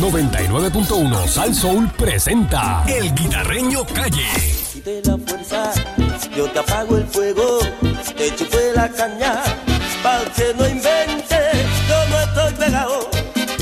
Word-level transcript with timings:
99.1 0.00 1.28
Sal 1.28 1.54
Soul 1.54 1.86
presenta 1.92 2.82
El 2.88 3.14
Guitarreño 3.14 3.84
Calle. 3.84 4.26
Te 4.82 5.02
da 5.02 5.18
fuerza, 5.18 5.72
yo 6.34 6.50
te 6.50 6.58
apago 6.58 6.96
el 6.96 7.06
fuego, 7.06 7.58
te 8.16 8.34
chupé 8.34 8.72
la 8.74 8.88
caña, 8.88 9.42
pa' 10.02 10.24
que 10.34 10.54
no 10.56 10.66
invente, 10.66 11.36
yo 11.86 12.08
no 12.08 12.20
estoy 12.20 12.64
pegado, 12.64 13.10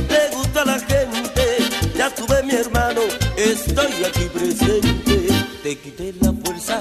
le 0.08 0.36
gusta 0.36 0.62
a 0.62 0.64
la 0.64 0.78
gente, 0.78 1.56
ya 1.96 2.08
tuve 2.14 2.40
mi 2.44 2.52
hermano, 2.52 3.00
estoy 3.36 4.04
aquí 4.04 4.28
presente, 4.32 5.28
te 5.64 5.76
quité 5.76 6.14
la 6.20 6.32
fuerza, 6.44 6.78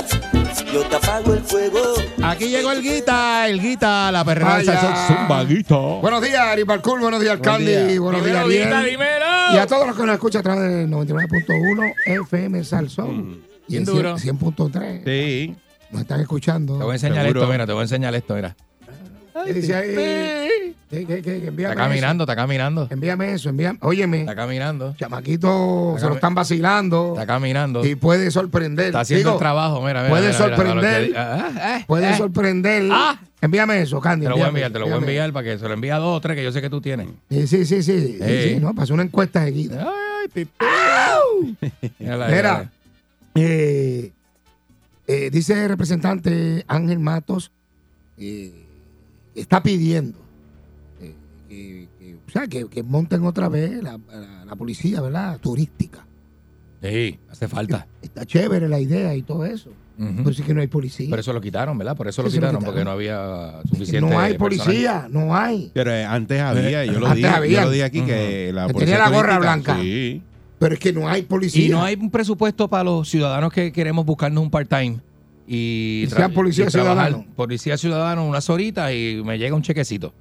yo 0.77 0.87
te 0.89 0.95
apago 0.95 1.33
el 1.33 1.39
fuego. 1.41 1.79
Aquí 2.23 2.49
llegó 2.49 2.71
el 2.71 2.81
Guita, 2.81 3.47
el 3.47 3.59
Guita, 3.61 4.11
la 4.11 4.23
salsón 4.63 4.93
Zumba 5.07 5.43
Guita. 5.43 5.75
Buenos 5.75 6.21
días, 6.21 6.39
Ari 6.39 6.63
buenos 7.01 7.19
días, 7.21 7.39
día. 7.41 7.99
buenos 7.99 8.23
días, 8.23 8.37
Ariel. 8.75 8.91
dímelo. 8.91 9.25
Y 9.53 9.57
a 9.57 9.65
todos 9.67 9.87
los 9.87 9.95
que 9.95 10.03
nos 10.03 10.13
escuchan 10.13 10.41
a 10.41 10.43
través 10.43 10.69
del 10.71 10.89
99.1 10.89 11.93
FM 12.05 12.63
Salsón. 12.63 13.41
Y 13.67 13.71
Bien 13.73 13.81
en 13.81 13.85
duro. 13.85 14.17
100 14.17 14.39
100.3 14.39 15.03
Sí. 15.03 15.55
nos 15.91 16.01
están 16.01 16.19
escuchando. 16.21 16.77
Te 16.77 16.83
voy 16.83 16.91
a 16.91 16.95
enseñar 16.95 17.21
Seguro. 17.23 17.39
esto, 17.41 17.51
mira, 17.51 17.65
te 17.65 17.71
voy 17.73 17.79
a 17.79 17.83
enseñar 17.83 18.15
esto, 18.15 18.35
mira. 18.35 18.55
¿Qué 19.45 19.53
dice 19.53 19.75
ahí? 19.75 20.46
¿Qué, 20.89 21.05
qué, 21.05 21.21
qué? 21.21 21.41
Que 21.41 21.47
envíame 21.47 21.73
Está 21.73 21.83
caminando, 21.83 22.23
está 22.23 22.35
caminando. 22.35 22.87
Envíame 22.89 23.33
eso, 23.33 23.49
envíame. 23.49 23.77
Óyeme, 23.81 24.21
Está 24.21 24.35
caminando. 24.35 24.95
chamaquito, 24.97 25.89
Está 25.95 25.99
se 26.01 26.07
lo 26.07 26.15
están 26.15 26.33
vacilando 26.33 27.13
Está 27.13 27.25
caminando. 27.25 27.85
y 27.85 27.95
puede 27.95 28.31
sorprender. 28.31 28.87
Está 28.87 29.01
haciendo 29.01 29.19
Digo, 29.31 29.31
el 29.33 29.39
trabajo, 29.39 29.81
mira, 29.81 30.03
mira. 30.03 30.09
puede 30.09 30.27
mira, 30.29 30.39
mira, 30.39 30.55
mira, 30.55 30.55
sorprender. 30.55 31.85
Puede 31.87 32.17
sorprender. 32.17 32.89
Ah. 32.91 33.19
Envíame 33.41 33.81
eso, 33.81 33.99
Candy. 33.99 34.25
Te 34.25 34.29
lo 34.29 34.37
voy 34.37 34.45
a 34.45 34.47
enviar, 34.47 34.71
te 34.71 34.79
lo 34.79 34.85
voy 34.85 34.93
a 34.93 34.97
enviar 34.97 35.33
para 35.33 35.43
que 35.43 35.59
se 35.59 35.67
lo 35.67 35.73
envíe 35.73 35.89
a 35.89 35.97
dos 35.97 36.17
o 36.17 36.21
tres 36.21 36.37
que 36.37 36.43
yo 36.43 36.51
sé 36.53 36.61
que 36.61 36.69
tú 36.69 36.79
tienes. 36.79 37.07
Sí, 37.29 37.47
sí, 37.47 37.65
sí, 37.65 37.83
sí. 37.83 38.17
Eh. 38.21 38.53
sí, 38.55 38.59
no, 38.61 38.73
pasó 38.73 38.93
una 38.93 39.03
encuesta 39.03 39.43
seguida. 39.43 39.85
Ay, 39.85 40.47
Mira, 41.99 42.71
eh, 43.35 44.11
eh, 45.07 45.29
dice 45.31 45.63
el 45.63 45.69
representante 45.69 46.63
Ángel 46.67 46.99
Matos, 46.99 47.51
eh, 48.17 48.51
está 49.35 49.61
pidiendo 49.61 50.17
que, 51.47 51.87
que- 51.99 52.15
o 52.15 52.29
sea, 52.31 52.47
que, 52.47 52.67
que 52.67 52.83
monten 52.83 53.23
otra 53.25 53.49
vez 53.49 53.81
la, 53.83 53.99
la- 54.11 54.45
la 54.45 54.55
policía, 54.55 55.01
¿verdad? 55.01 55.39
Turística. 55.39 56.05
Sí, 56.81 57.17
hace 57.29 57.47
falta. 57.47 57.87
Está 58.01 58.25
chévere 58.25 58.69
la 58.69 58.79
idea 58.79 59.15
y 59.15 59.23
todo 59.23 59.45
eso. 59.45 59.71
Ujú. 59.99 60.13
Pero 60.17 60.33
sí 60.33 60.43
que 60.43 60.53
no 60.53 60.61
hay 60.61 60.67
policía. 60.67 61.09
Por 61.09 61.17
eso 61.19 61.33
lo 61.33 61.41
quitaron, 61.41 61.75
¿verdad? 61.75 61.97
Por 61.97 62.07
eso 62.07 62.21
lo 62.21 62.29
Sí, 62.29 62.35
se 62.35 62.41
lo 62.41 62.47
quitaron, 62.49 62.59
quitaron. 62.59 62.73
porque 62.75 62.85
no 62.85 62.91
había 62.91 63.61
suficiente. 63.67 64.01
no 64.01 64.19
hay 64.19 64.37
personal. 64.37 64.65
policía, 64.65 65.07
no 65.09 65.35
hay. 65.35 65.71
Pero 65.73 65.91
eh, 65.91 66.05
antes 66.05 66.39
había, 66.39 66.85
yo 66.85 66.99
lo 66.99 67.09
dije, 67.15 67.49
yo 67.49 67.61
lo 67.61 67.71
dije 67.71 67.83
aquí 67.83 68.01
que 68.03 68.51
la 68.53 68.67
Que 68.67 68.73
policía 68.73 68.95
tenía 68.97 69.09
la 69.09 69.15
gorra 69.17 69.39
blanca. 69.39 69.77
Sí. 69.81 70.21
Pero 70.59 70.73
es 70.75 70.79
que 70.79 70.93
no 70.93 71.07
hay 71.07 71.23
policía. 71.23 71.65
Y 71.65 71.69
no 71.69 71.83
hay 71.83 71.95
un 71.95 72.11
presupuesto 72.11 72.67
para 72.67 72.83
los 72.83 73.09
ciudadanos 73.09 73.51
que 73.51 73.71
queremos 73.71 74.05
buscarnos 74.05 74.43
un 74.43 74.51
part-time. 74.51 74.99
Y, 75.47 76.03
Y 76.05 76.09
sean 76.11 76.31
policía 76.33 76.65
y 76.67 76.71
ciudadano. 76.71 77.25
Policía 77.35 77.77
ciudadano 77.77 78.27
unas 78.27 78.47
horitas 78.51 78.91
y 78.91 79.21
me 79.25 79.39
llega 79.39 79.55
un 79.55 79.61
chequecito. 79.63 80.13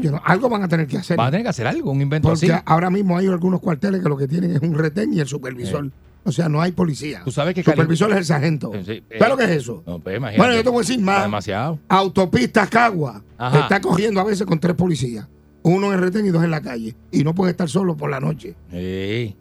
Yo 0.00 0.10
no- 0.10 0.20
algo 0.24 0.48
van 0.48 0.62
a 0.62 0.68
tener 0.68 0.86
que 0.86 0.98
hacer. 0.98 1.16
Van 1.16 1.28
a 1.28 1.30
tener 1.30 1.44
que 1.44 1.50
hacer 1.50 1.66
algo, 1.66 1.90
un 1.90 2.00
invento 2.02 2.28
Porque 2.28 2.52
así. 2.52 2.62
ahora 2.66 2.90
mismo 2.90 3.16
hay 3.16 3.26
algunos 3.26 3.60
cuarteles 3.60 4.02
que 4.02 4.08
lo 4.08 4.16
que 4.16 4.26
tienen 4.28 4.50
es 4.52 4.60
un 4.60 4.74
retén 4.74 5.12
y 5.14 5.20
el 5.20 5.26
supervisor. 5.28 5.90
O 6.24 6.32
sea, 6.32 6.48
no 6.48 6.60
hay 6.60 6.72
policía. 6.72 7.22
Tú 7.24 7.30
sabes 7.30 7.54
que 7.54 7.62
Cali- 7.62 7.76
supervisor 7.76 8.10
es 8.10 8.16
el 8.16 8.24
sargento. 8.24 8.74
Eh, 8.74 8.82
sí, 8.84 8.92
eh, 9.10 9.18
¿Sabes 9.18 9.28
lo 9.28 9.36
que 9.36 9.44
es 9.44 9.50
eso? 9.50 9.84
No, 9.86 10.00
pues, 10.00 10.16
imagínate. 10.16 10.38
Bueno, 10.38 10.54
yo 10.56 10.64
te 10.64 10.70
voy 10.70 10.78
a 10.78 10.80
decir 10.80 11.00
más. 11.00 11.22
Demasiado. 11.22 11.78
Autopistas 11.88 12.68
Cagua 12.68 13.22
Ajá. 13.38 13.60
está 13.60 13.80
cogiendo 13.80 14.20
a 14.20 14.24
veces 14.24 14.44
con 14.44 14.58
tres 14.58 14.74
policías. 14.74 15.28
Uno 15.62 15.86
en 15.88 15.92
el 15.94 16.00
retén 16.00 16.26
y 16.26 16.30
dos 16.30 16.42
en 16.42 16.50
la 16.50 16.60
calle. 16.60 16.96
Y 17.12 17.22
no 17.22 17.32
pueden 17.34 17.52
estar 17.52 17.68
solos 17.68 17.96
por 17.96 18.10
la 18.10 18.18
noche. 18.18 18.54
Sí. 18.72 19.36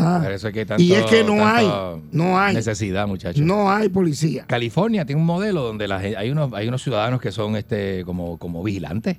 Ah, 0.00 0.20
Por 0.22 0.30
eso 0.32 0.46
es 0.48 0.54
que 0.54 0.64
tanto, 0.64 0.80
y 0.80 0.92
es 0.92 1.04
que 1.06 1.24
no 1.24 1.44
hay, 1.44 1.68
no 2.12 2.38
hay, 2.38 2.54
necesidad, 2.54 3.08
muchachos. 3.08 3.44
no 3.44 3.68
hay 3.68 3.88
policía. 3.88 4.44
California 4.46 5.04
tiene 5.04 5.20
un 5.20 5.26
modelo 5.26 5.62
donde 5.64 5.88
la 5.88 5.98
gen- 5.98 6.16
hay 6.16 6.30
unos 6.30 6.52
hay 6.52 6.68
unos 6.68 6.84
ciudadanos 6.84 7.20
que 7.20 7.32
son 7.32 7.56
este 7.56 8.04
como 8.04 8.38
como 8.38 8.62
vigilantes 8.62 9.16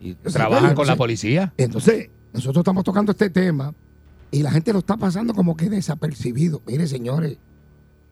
y 0.00 0.14
trabajan 0.14 0.74
con 0.74 0.86
la 0.86 0.96
policía. 0.96 1.52
Entonces, 1.56 2.10
nosotros 2.32 2.62
estamos 2.62 2.84
tocando 2.84 3.12
este 3.12 3.30
tema 3.30 3.74
y 4.30 4.42
la 4.42 4.50
gente 4.50 4.72
lo 4.72 4.80
está 4.80 4.96
pasando 4.96 5.34
como 5.34 5.56
que 5.56 5.68
desapercibido. 5.68 6.62
Mire, 6.66 6.86
señores. 6.86 7.38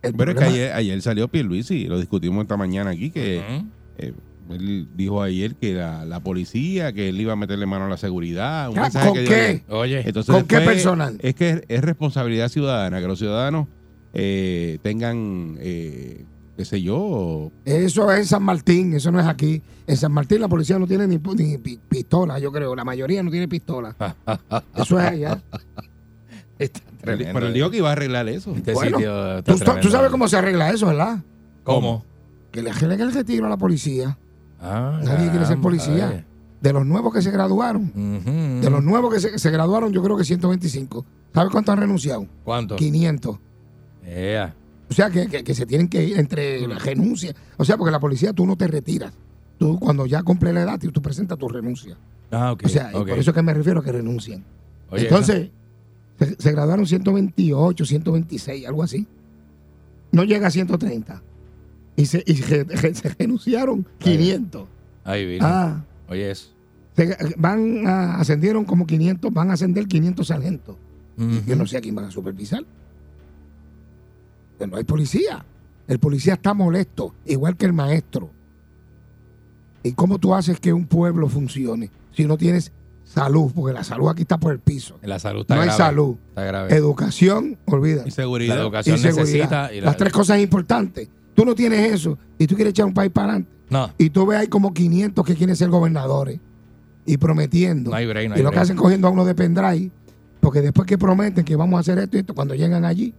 El 0.02 0.14
Pero 0.14 0.32
es 0.32 0.38
que 0.38 0.44
ayer, 0.44 0.72
ayer 0.72 1.02
salió 1.02 1.28
Pierluisi, 1.28 1.86
lo 1.86 1.98
discutimos 1.98 2.42
esta 2.42 2.56
mañana 2.56 2.90
aquí, 2.90 3.10
que 3.10 3.64
eh, 3.98 4.12
él 4.50 4.88
dijo 4.94 5.22
ayer 5.22 5.54
que 5.54 5.72
la, 5.74 6.04
la 6.04 6.20
policía, 6.20 6.92
que 6.92 7.08
él 7.08 7.20
iba 7.20 7.32
a 7.32 7.36
meterle 7.36 7.64
mano 7.66 7.86
a 7.86 7.88
la 7.88 7.96
seguridad. 7.96 8.68
un 8.68 8.76
mensaje 8.76 9.08
¿Con 9.08 9.16
que 9.16 9.24
qué? 9.24 9.62
Oye, 9.68 10.02
Entonces, 10.06 10.34
¿Con 10.34 10.44
qué 10.44 10.60
personal? 10.60 11.18
Es 11.22 11.34
que 11.34 11.50
es, 11.50 11.62
es 11.68 11.80
responsabilidad 11.80 12.48
ciudadana, 12.48 13.00
que 13.00 13.06
los 13.06 13.18
ciudadanos 13.18 13.68
eh, 14.12 14.78
tengan, 14.82 15.56
eh, 15.60 16.24
qué 16.56 16.64
sé 16.64 16.80
yo, 16.82 17.50
Eso 17.64 18.10
es 18.12 18.18
en 18.20 18.26
San 18.26 18.42
Martín, 18.42 18.94
eso 18.94 19.10
no 19.10 19.20
es 19.20 19.26
aquí. 19.26 19.60
En 19.86 19.96
San 19.96 20.12
Martín 20.12 20.40
la 20.40 20.48
policía 20.48 20.78
no 20.78 20.86
tiene 20.86 21.06
ni, 21.06 21.18
ni 21.18 21.58
pi- 21.58 21.78
pistola, 21.88 22.38
yo 22.38 22.50
creo. 22.52 22.74
La 22.74 22.84
mayoría 22.84 23.22
no 23.22 23.30
tiene 23.30 23.48
pistola. 23.48 23.94
Eso 24.76 24.98
es 24.98 25.04
allá. 25.06 25.42
está 26.58 26.80
tremendo. 27.00 27.34
pero 27.34 27.46
él 27.48 27.52
dijo 27.54 27.70
que 27.70 27.78
iba 27.78 27.88
a 27.90 27.92
arreglar 27.92 28.28
eso. 28.28 28.54
Este 28.56 28.72
Bueno, 28.72 28.96
sitio 28.98 29.38
está 29.38 29.80
¿Tú, 29.80 29.90
sabes 29.90 30.10
cómo 30.10 30.26
se 30.28 30.36
arregla 30.38 30.70
eso, 30.70 30.86
¿verdad? 30.86 31.18
¿Cómo? 31.64 32.04
Que 32.50 32.62
le 32.62 32.70
arreglen 32.70 33.00
el 33.00 33.12
retiro 33.12 33.46
a 33.46 33.48
la 33.50 33.56
policía. 33.56 34.16
Ah, 34.60 35.00
Nadie 35.04 35.30
quiere 35.30 35.44
ser 35.44 35.60
policía. 35.60 36.08
oye. 36.08 36.24
De 36.62 36.72
los 36.72 36.86
nuevos 36.86 37.12
que 37.12 37.20
se 37.20 37.30
graduaron. 37.30 37.92
De 38.62 38.70
los 38.70 38.82
nuevos 38.82 39.12
que 39.12 39.20
se, 39.20 39.38
se 39.38 39.50
graduaron, 39.50 39.92
yo 39.92 40.02
creo 40.02 40.16
que 40.16 40.24
125. 40.24 41.04
¿Sabes 41.34 41.52
cuánto 41.52 41.72
han 41.72 41.78
renunciado? 41.78 42.26
¿Cuánto? 42.42 42.76
500. 42.76 43.36
Ea. 44.06 44.54
O 44.94 44.96
sea, 44.96 45.10
que, 45.10 45.26
que- 45.26 45.42
que 45.42 45.54
se 45.54 45.66
tienen 45.66 45.88
que 45.88 46.04
ir 46.04 46.18
entre 46.20 46.64
la 46.68 46.78
renuncia. 46.78 47.34
O 47.56 47.64
sea, 47.64 47.76
porque 47.76 47.90
la 47.90 47.98
policía 47.98 48.32
tú 48.32 48.46
no 48.46 48.54
te 48.54 48.68
retiras. 48.68 49.12
Tú 49.58 49.80
cuando 49.80 50.06
ya 50.06 50.22
cumple 50.22 50.52
la 50.52 50.62
edad, 50.62 50.78
tú, 50.78 51.02
presentas 51.02 51.36
tu 51.36 51.48
renuncia. 51.48 51.96
Ah, 52.30 52.52
ok. 52.52 52.62
O 52.64 52.68
sea, 52.68 52.92
por 52.92 53.10
eso 53.10 53.30
es 53.32 53.34
que 53.34 53.42
me 53.42 53.52
refiero 53.52 53.80
a 53.80 53.82
que 53.84 53.90
renuncian. 53.90 54.44
Oye, 54.90 55.02
Entonces, 55.02 55.50
se, 56.20 56.36
se 56.38 56.52
graduaron 56.52 56.86
128, 56.86 57.84
126, 57.84 58.66
algo 58.68 58.84
así. 58.84 59.04
No 60.12 60.22
llega 60.22 60.46
a 60.46 60.50
130. 60.52 61.22
Y 61.96 62.06
se, 62.06 62.22
y 62.24 62.34
renunciaron 63.18 63.84
500. 63.98 64.64
Ahí 65.02 65.26
vino. 65.26 65.44
Ah, 65.44 65.84
Oye, 66.08 66.30
eso. 66.30 66.50
van 67.36 67.86
a, 67.86 68.14
ascendieron 68.20 68.64
como 68.64 68.86
500, 68.86 69.32
van 69.32 69.50
a 69.50 69.54
ascender 69.54 69.88
500 69.88 70.26
sargentos. 70.26 70.76
Yo 71.46 71.56
no 71.56 71.66
sé 71.66 71.78
a 71.78 71.80
quién 71.80 71.94
van 71.96 72.04
a 72.06 72.10
supervisar. 72.12 72.64
No 74.66 74.76
hay 74.76 74.84
policía. 74.84 75.44
El 75.86 75.98
policía 75.98 76.34
está 76.34 76.54
molesto, 76.54 77.14
igual 77.26 77.56
que 77.56 77.66
el 77.66 77.72
maestro. 77.72 78.30
¿Y 79.82 79.92
cómo 79.92 80.18
tú 80.18 80.34
haces 80.34 80.58
que 80.60 80.72
un 80.72 80.86
pueblo 80.86 81.28
funcione 81.28 81.90
si 82.12 82.24
no 82.24 82.38
tienes 82.38 82.72
salud? 83.04 83.52
Porque 83.54 83.74
la 83.74 83.84
salud 83.84 84.08
aquí 84.08 84.22
está 84.22 84.38
por 84.38 84.52
el 84.52 84.58
piso. 84.60 84.96
La 85.02 85.18
salud 85.18 85.42
está 85.42 85.56
No 85.56 85.60
hay 85.62 85.70
salud. 85.70 86.16
Está 86.30 86.44
grave. 86.44 86.74
Educación, 86.74 87.58
olvídate. 87.66 88.08
Y 88.08 88.10
La 88.10 88.14
seguridad. 88.16 88.58
educación 88.58 88.96
Y 88.96 88.98
seguridad. 88.98 89.24
necesita. 89.26 89.72
y 89.74 89.80
la- 89.80 89.86
Las 89.86 89.96
tres 89.98 90.12
cosas 90.12 90.40
importantes. 90.40 91.08
Tú 91.34 91.44
no 91.44 91.54
tienes 91.54 91.92
eso 91.92 92.16
y 92.38 92.46
tú 92.46 92.54
quieres 92.54 92.70
echar 92.70 92.86
un 92.86 92.94
país 92.94 93.10
para 93.12 93.28
adelante. 93.30 93.50
No, 93.70 93.90
Y 93.98 94.10
tú 94.10 94.24
ves 94.26 94.38
ahí 94.38 94.46
como 94.46 94.72
500 94.72 95.24
que 95.24 95.34
quieren 95.34 95.56
ser 95.56 95.68
gobernadores 95.68 96.38
y 97.06 97.16
prometiendo. 97.18 97.90
no 97.90 97.96
hay 97.96 98.06
break, 98.06 98.28
no 98.28 98.34
y 98.36 98.38
hay 98.38 98.42
lo 98.44 98.50
que 98.52 98.58
hacen 98.58 98.76
cogiendo 98.76 99.08
a 99.08 99.10
uno 99.10 99.24
de 99.24 99.34
pendrive, 99.34 99.90
porque 100.40 100.60
después 100.60 100.86
que 100.86 100.96
prometen 100.96 101.44
que 101.44 101.56
vamos 101.56 101.76
a 101.78 101.80
hacer 101.80 101.98
esto 101.98 102.16
y 102.16 102.20
esto, 102.20 102.34
cuando 102.34 102.54
llegan 102.54 102.84
allí, 102.84 103.12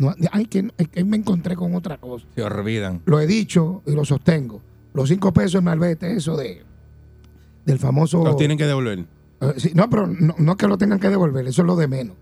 no, 0.00 0.14
ay, 0.32 0.46
que, 0.46 0.62
me 1.04 1.16
encontré 1.16 1.54
con 1.54 1.74
otra 1.74 1.98
cosa. 1.98 2.26
Se 2.34 2.42
olvidan. 2.42 3.02
Lo 3.04 3.20
he 3.20 3.26
dicho 3.26 3.82
y 3.86 3.92
lo 3.92 4.04
sostengo. 4.04 4.62
Los 4.94 5.10
cinco 5.10 5.32
pesos 5.32 5.56
en 5.56 5.64
Malvete, 5.64 6.16
eso 6.16 6.36
de 6.36 6.62
del 7.66 7.78
famoso. 7.78 8.24
Los 8.24 8.36
tienen 8.36 8.56
que 8.56 8.66
devolver. 8.66 9.04
Eh, 9.40 9.54
sí, 9.58 9.72
no, 9.74 9.88
pero 9.90 10.06
no, 10.06 10.34
no 10.38 10.56
que 10.56 10.66
lo 10.66 10.78
tengan 10.78 10.98
que 10.98 11.10
devolver, 11.10 11.46
eso 11.46 11.62
es 11.62 11.66
lo 11.66 11.76
de 11.76 11.86
menos. 11.86 12.16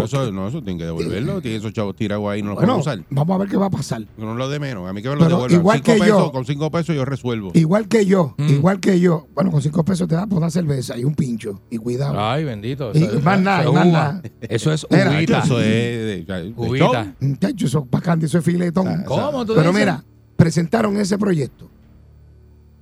No, 0.00 0.04
eso, 0.06 0.32
no, 0.32 0.48
eso 0.48 0.62
tienen 0.62 0.78
que 0.78 0.84
devolverlo. 0.84 1.40
Tienen 1.40 1.60
esos 1.60 1.72
chavos 1.72 1.94
tirados 1.94 2.26
ahí, 2.28 2.42
no 2.42 2.48
los 2.50 2.56
Bueno, 2.56 2.80
pueden 2.80 3.00
usar. 3.00 3.06
vamos 3.10 3.34
a 3.34 3.38
ver 3.38 3.48
qué 3.48 3.56
va 3.56 3.66
a 3.66 3.70
pasar. 3.70 4.02
No 4.16 4.34
lo 4.34 4.48
de 4.48 4.58
menos. 4.58 4.88
A 4.88 4.92
mí 4.92 5.02
que 5.02 5.08
me 5.08 5.14
lo 5.16 5.20
Pero 5.20 5.36
devuelvan. 5.36 5.60
igual 5.60 5.82
Cinco 5.84 6.00
que 6.04 6.08
yo- 6.08 6.32
Con 6.32 6.44
cinco 6.46 6.70
pesos 6.70 6.96
yo 6.96 7.04
resuelvo. 7.04 7.50
Igual 7.54 7.88
que 7.88 8.06
yo, 8.06 8.34
Mm. 8.38 8.48
igual 8.48 8.80
que 8.80 8.98
yo. 8.98 9.26
Bueno, 9.34 9.50
con 9.50 9.60
cinco 9.62 9.84
pesos 9.84 10.08
te 10.08 10.14
da 10.14 10.26
por 10.26 10.38
una 10.38 10.50
cerveza 10.50 10.96
y 10.96 11.04
un 11.04 11.14
pincho. 11.14 11.60
Y 11.70 11.76
cuidado. 11.78 12.18
Ay, 12.18 12.44
bendito. 12.44 12.92
Y 12.94 13.04
Eso- 13.04 13.20
más 13.20 13.40
nada, 13.40 13.68
y 13.68 13.72
más 13.72 13.86
nada. 13.86 14.22
Eso 14.40 14.72
es 14.72 14.84
uvita. 14.84 15.40
Eso 15.40 15.60
es 15.60 15.66
de, 15.66 16.24
de- 16.24 16.24
de 16.24 16.54
Uvita. 16.56 17.14
Muchachos, 17.20 17.62
eso 17.70 17.78
es 17.84 17.90
bacán, 17.90 18.22
eso 18.22 18.38
es 18.38 18.44
filetón. 18.44 18.88
Ah, 18.88 19.04
¿Cómo 19.06 19.44
tú 19.44 19.54
Pero 19.54 19.70
dices? 19.70 19.80
mira, 19.86 20.04
presentaron 20.36 20.96
ese 20.96 21.18
proyecto 21.18 21.68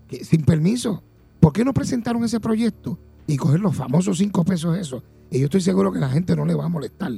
que- 0.09 0.25
sin 0.25 0.43
permiso. 0.43 1.03
¿Por 1.41 1.53
qué 1.53 1.65
no 1.65 1.73
presentaron 1.73 2.23
ese 2.25 2.41
proyecto 2.41 2.99
y 3.29 3.37
coger 3.37 3.61
los 3.61 3.77
famosos 3.77 4.19
cinco 4.19 4.45
pesos 4.45 4.77
esos? 4.77 5.05
Y 5.31 5.39
yo 5.39 5.45
estoy 5.45 5.61
seguro 5.61 5.93
que 5.93 6.01
la 6.01 6.09
gente 6.09 6.35
no 6.35 6.45
le 6.45 6.55
va 6.55 6.65
a 6.65 6.69
molestar. 6.69 7.13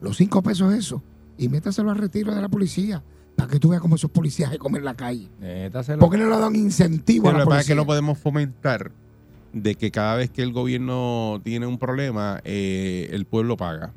Los 0.00 0.16
cinco 0.16 0.42
pesos 0.42 0.72
esos 0.72 1.02
y 1.36 1.48
métaselo 1.50 1.90
al 1.90 1.98
retiro 1.98 2.34
de 2.34 2.40
la 2.40 2.48
policía 2.48 3.02
para 3.36 3.50
que 3.50 3.58
tú 3.60 3.68
veas 3.68 3.82
cómo 3.82 3.96
esos 3.96 4.10
policías 4.10 4.50
se 4.50 4.58
comen 4.58 4.80
en 4.80 4.84
la 4.86 4.94
calle. 4.94 5.28
Métaselo. 5.40 5.98
¿Por 5.98 6.10
qué 6.10 6.16
no 6.16 6.30
le 6.30 6.38
dan 6.38 6.56
incentivo 6.56 7.24
Pero 7.24 7.30
a 7.30 7.32
lo 7.32 7.38
la 7.40 7.44
que 7.44 7.48
pasa 7.50 7.60
es 7.60 7.66
que 7.66 7.72
policía? 7.74 7.82
no 7.82 7.86
podemos 7.86 8.18
fomentar 8.18 8.92
de 9.52 9.74
que 9.74 9.90
cada 9.90 10.14
vez 10.16 10.30
que 10.30 10.42
el 10.42 10.52
gobierno 10.52 11.40
tiene 11.44 11.66
un 11.66 11.78
problema, 11.78 12.40
eh, 12.44 13.08
el 13.12 13.26
pueblo 13.26 13.56
paga. 13.56 13.92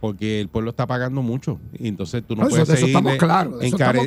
Porque 0.00 0.40
el 0.40 0.48
pueblo 0.48 0.70
está 0.70 0.86
pagando 0.86 1.22
mucho. 1.22 1.58
Y 1.78 1.88
entonces 1.88 2.22
tú 2.26 2.36
no, 2.36 2.42
No, 2.42 2.48
eso- 2.48 2.56
puedes 2.56 2.68
de 2.68 2.74
eso 2.74 2.86
encare- 2.86 2.88
estamos 2.88 3.16
claros. 3.16 3.62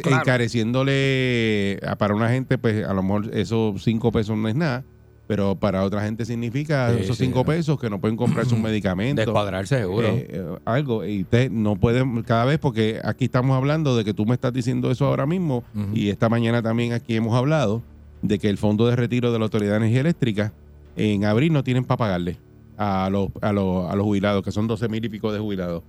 encareciéndole 0.05 1.79
a- 1.85 1.95
para 1.97 2.13
una 2.15 2.29
gente, 2.29 2.57
pues 2.57 2.85
a 2.85 2.93
lo 2.93 3.03
mejor 3.03 3.29
esos 3.35 3.83
cinco 3.83 4.11
pesos 4.11 4.37
no 4.37 4.47
es 4.47 4.55
nada. 4.55 4.83
Pero 5.29 5.55
para 5.55 5.83
otra 5.83 6.01
gente 6.01 6.25
significa 6.25 6.91
Sí, 6.91 7.01
esos 7.03 7.15
sí, 7.15 7.25
cinco 7.25 7.41
no. 7.41 7.45
pesos 7.45 7.79
que 7.79 7.87
no 7.87 8.01
pueden 8.01 8.17
comprarse 8.17 8.55
un 8.55 8.61
medicamento. 8.63 9.21
Descuadrarse 9.21 9.77
seguro. 9.77 10.07
Eh, 10.07 10.25
eh, 10.27 10.57
algo 10.65 11.05
y 11.05 11.21
usted 11.21 11.51
no 11.51 11.75
puede 11.75 12.03
cada 12.23 12.45
vez 12.45 12.57
porque 12.57 12.99
aquí 13.03 13.25
estamos 13.25 13.55
hablando 13.55 13.95
de 13.95 14.03
que 14.03 14.15
tú 14.15 14.25
me 14.25 14.33
estás 14.33 14.51
diciendo 14.51 14.89
eso 14.89 15.05
ahora 15.05 15.27
mismo 15.27 15.63
y 15.93 16.09
esta 16.09 16.29
mañana 16.29 16.63
también 16.63 16.93
aquí 16.93 17.15
hemos 17.15 17.35
hablado 17.35 17.83
de 18.23 18.39
que 18.39 18.49
el 18.49 18.57
fondo 18.57 18.87
de 18.87 18.95
retiro 18.95 19.31
de 19.31 19.37
la 19.37 19.45
Autoridad 19.45 19.73
de 19.73 19.77
Energía 19.77 19.99
Eléctrica 20.01 20.51
en 20.95 21.23
abril 21.25 21.53
no 21.53 21.63
tienen 21.63 21.83
para 21.85 21.97
pagarle 21.99 22.39
a 22.75 23.07
los, 23.11 23.29
a 23.41 23.53
los, 23.53 23.87
a 23.91 23.95
los 23.95 24.03
jubilados, 24.05 24.43
que 24.43 24.51
son 24.51 24.65
12 24.65 24.89
mil 24.89 25.05
y 25.05 25.09
pico 25.09 25.31
de 25.31 25.37
jubilados. 25.37 25.83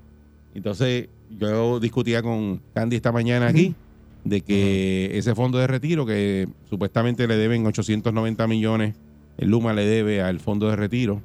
Entonces 0.54 1.08
yo 1.30 1.80
discutía 1.80 2.20
con 2.22 2.60
Candy 2.74 2.96
esta 2.96 3.10
mañana 3.10 3.46
aquí 3.48 3.74
de 4.22 4.42
que 4.42 5.16
ese 5.16 5.34
fondo 5.34 5.56
de 5.56 5.66
retiro 5.66 6.04
que 6.04 6.46
supuestamente 6.68 7.26
le 7.26 7.36
deben 7.38 7.66
890 7.66 8.46
millones, 8.46 8.96
el 9.40 9.48
Luma 9.50 9.72
le 9.72 9.84
debe 9.84 10.22
al 10.22 10.38
fondo 10.38 10.68
de 10.70 10.76
retiro, 10.76 11.20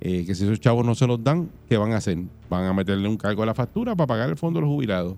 eh, 0.00 0.24
que 0.26 0.34
si 0.34 0.44
esos 0.44 0.60
chavos 0.60 0.84
no 0.84 0.94
se 0.94 1.06
los 1.06 1.22
dan, 1.24 1.48
¿qué 1.68 1.76
van 1.78 1.92
a 1.92 1.96
hacer? 1.96 2.18
Van 2.50 2.64
a 2.66 2.74
meterle 2.74 3.08
un 3.08 3.16
cargo 3.16 3.42
a 3.42 3.46
la 3.46 3.54
factura 3.54 3.96
para 3.96 4.06
pagar 4.06 4.28
el 4.28 4.36
fondo 4.36 4.58
de 4.60 4.66
los 4.66 4.70
jubilados. 4.74 5.16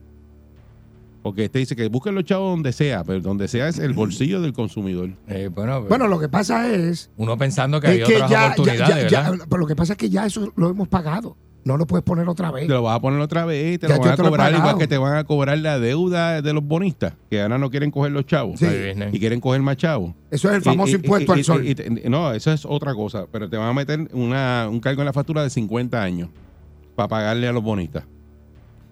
Porque 1.22 1.46
este 1.46 1.58
dice 1.58 1.74
que 1.74 1.88
busquen 1.88 2.14
los 2.14 2.22
chavos 2.24 2.50
donde 2.52 2.72
sea, 2.72 3.02
pero 3.02 3.20
donde 3.20 3.48
sea 3.48 3.66
es 3.68 3.80
el 3.80 3.94
bolsillo 3.94 4.40
del 4.40 4.52
consumidor. 4.52 5.10
Eh, 5.26 5.50
bueno, 5.52 5.82
Bueno, 5.82 6.06
lo 6.06 6.20
que 6.20 6.28
pasa 6.28 6.72
es, 6.72 7.10
uno 7.16 7.36
pensando 7.36 7.80
que 7.80 7.88
hay 7.88 8.02
otras 8.02 8.30
ya, 8.30 8.44
oportunidades, 8.46 9.10
ya- 9.10 9.22
¿verdad? 9.22 9.38
ya- 9.40 9.46
pero 9.48 9.58
lo 9.58 9.66
que 9.66 9.74
pasa 9.74 9.94
es 9.94 9.98
que 9.98 10.08
ya 10.08 10.24
eso 10.26 10.52
lo 10.54 10.70
hemos 10.70 10.86
pagado. 10.86 11.36
No 11.66 11.76
lo 11.76 11.84
puedes 11.84 12.04
poner 12.04 12.28
otra 12.28 12.52
vez. 12.52 12.68
Te 12.68 12.72
lo 12.72 12.82
vas 12.82 12.96
a 12.96 13.00
poner 13.00 13.18
otra 13.20 13.44
vez, 13.44 13.80
te 13.80 13.88
Ya 13.88 13.96
lo 13.96 14.00
van 14.00 14.12
a 14.12 14.16
te 14.16 14.22
cobrar 14.22 14.54
igual 14.54 14.78
que 14.78 14.86
te 14.86 14.98
van 14.98 15.16
a 15.16 15.24
cobrar 15.24 15.58
la 15.58 15.80
deuda 15.80 16.40
de 16.40 16.52
los 16.52 16.62
bonistas, 16.64 17.14
que 17.28 17.42
ahora 17.42 17.58
no 17.58 17.70
quieren 17.70 17.90
coger 17.90 18.12
los 18.12 18.24
chavos 18.24 18.60
Sí. 18.60 18.66
y 19.10 19.18
quieren 19.18 19.40
coger 19.40 19.62
más 19.62 19.76
chavos. 19.76 20.12
Eso 20.30 20.48
es 20.48 20.54
el 20.54 20.62
famoso 20.62 20.90
Y- 20.90 20.92
y- 20.92 20.96
impuesto 20.96 21.32
y- 21.32 21.34
al 21.34 21.40
y- 21.40 21.44
sol. 21.44 21.66
y 21.66 21.74
te- 21.74 22.08
no, 22.08 22.32
eso 22.32 22.52
es 22.52 22.64
otra 22.64 22.94
cosa, 22.94 23.26
pero 23.32 23.50
te 23.50 23.56
van 23.56 23.68
a 23.68 23.72
meter 23.72 24.08
una, 24.12 24.68
un 24.70 24.78
cargo 24.78 25.02
en 25.02 25.06
la 25.06 25.12
factura 25.12 25.42
de 25.42 25.50
50 25.50 26.00
años 26.00 26.28
para 26.94 27.08
pagarle 27.08 27.48
a 27.48 27.52
los 27.52 27.64
bonistas. 27.64 28.04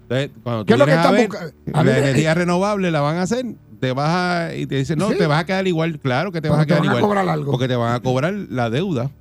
Entonces, 0.03 0.31
cuando 0.43 0.65
¿Qué 0.65 0.73
es 0.73 0.79
lo 0.81 0.85
que 0.85 0.93
a 0.93 0.97
están 0.97 1.13
ver, 1.15 1.29
buscando? 1.29 1.55
A 1.75 1.77
la 1.77 1.83
ver, 1.85 1.95
eh, 1.97 2.09
energía 2.09 2.35
renovable 2.35 2.91
la 2.91 3.01
van 3.03 3.17
a 3.19 3.23
hacer, 3.23 3.47
te 3.79 3.93
vas 3.93 4.11
a, 4.11 4.55
y 4.57 4.67
te 4.67 4.75
dicen, 4.75 4.99
no, 4.99 5.11
Sí. 5.11 5.17
te 5.19 5.27
vas 5.29 5.41
a 5.41 5.47
quedar 5.47 5.67
igual, 5.69 6.01
claro 6.01 6.33
que 6.33 6.39
te 6.41 6.49
Pero 6.49 6.55
vas 6.55 6.63
a 6.63 6.65
te 6.65 6.69
quedar 6.71 6.81
van 6.81 6.89
a 6.89 6.93
igual. 6.99 7.03
cobrar 7.09 7.29
algo. 7.29 7.53
Porque 7.53 7.69
te 7.69 7.77
van 7.77 7.95
a 7.95 8.01
cobrar 8.01 8.35
la 8.35 8.69
deuda. 8.69 9.13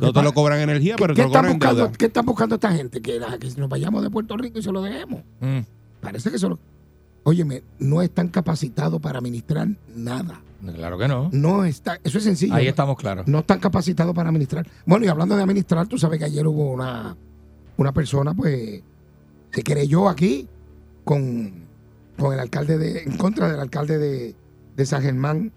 No 0.00 0.08
te 0.08 0.12
pasa- 0.14 0.24
lo 0.24 0.32
cobran 0.34 0.60
energía, 0.60 0.96
¿Qué, 0.96 1.02
pero 1.02 1.14
te 1.14 1.22
lo 1.22 1.28
cobran 1.28 1.46
en 1.46 1.52
buscando, 1.58 1.76
deuda. 1.84 1.92
¿Qué 1.98 2.06
están 2.06 2.26
buscando 2.26 2.54
esta 2.56 2.72
gente? 2.72 3.00
Que, 3.02 3.18
la- 3.20 3.38
que 3.38 3.48
nos 3.56 3.68
vayamos 3.68 4.02
de 4.02 4.10
Puerto 4.10 4.36
Rico 4.36 4.58
y 4.58 4.62
se 4.62 4.72
lo 4.72 4.82
dejemos. 4.82 5.22
Mm. 5.40 5.58
Parece 6.00 6.30
que 6.30 6.38
solo. 6.38 6.58
Óyeme, 7.24 7.62
no 7.78 8.02
están 8.02 8.28
capacitados 8.28 9.00
para 9.00 9.18
administrar 9.18 9.68
nada. 9.94 10.40
Claro 10.74 10.96
que 10.98 11.08
no. 11.08 11.28
No 11.32 11.64
está, 11.64 11.98
eso 12.04 12.18
es 12.18 12.24
sencillo. 12.24 12.54
Ahí 12.54 12.66
estamos 12.68 12.96
claros. 12.96 13.26
No 13.28 13.40
están 13.40 13.58
capacitados 13.60 14.14
para 14.14 14.28
administrar. 14.28 14.66
Bueno, 14.86 15.04
y 15.04 15.08
hablando 15.08 15.36
de 15.36 15.42
administrar, 15.42 15.86
tú 15.86 15.98
sabes 15.98 16.18
que 16.18 16.24
ayer 16.24 16.46
hubo 16.46 16.72
una, 16.72 17.16
una 17.76 17.92
persona, 17.92 18.32
pues, 18.34 18.80
se 19.52 19.62
querelló 19.62 20.08
aquí 20.08 20.48
con, 21.04 21.52
con 22.18 22.32
el 22.32 22.40
alcalde 22.40 22.78
de, 22.78 23.02
en 23.02 23.16
contra 23.16 23.48
del 23.50 23.60
alcalde 23.60 23.98
de, 23.98 24.34
de 24.76 24.86
San 24.86 25.02
Germán, 25.02 25.52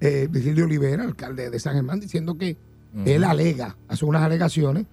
eh, 0.00 0.28
Virgilio 0.30 0.64
Olivera, 0.64 1.04
alcalde 1.04 1.50
de 1.50 1.58
San 1.60 1.74
Germán, 1.74 2.00
diciendo 2.00 2.36
que 2.36 2.56
Ujú. 2.94 3.02
él 3.08 3.24
alega, 3.24 3.76
hace 3.88 4.04
unas 4.04 4.22
alegaciones, 4.22 4.86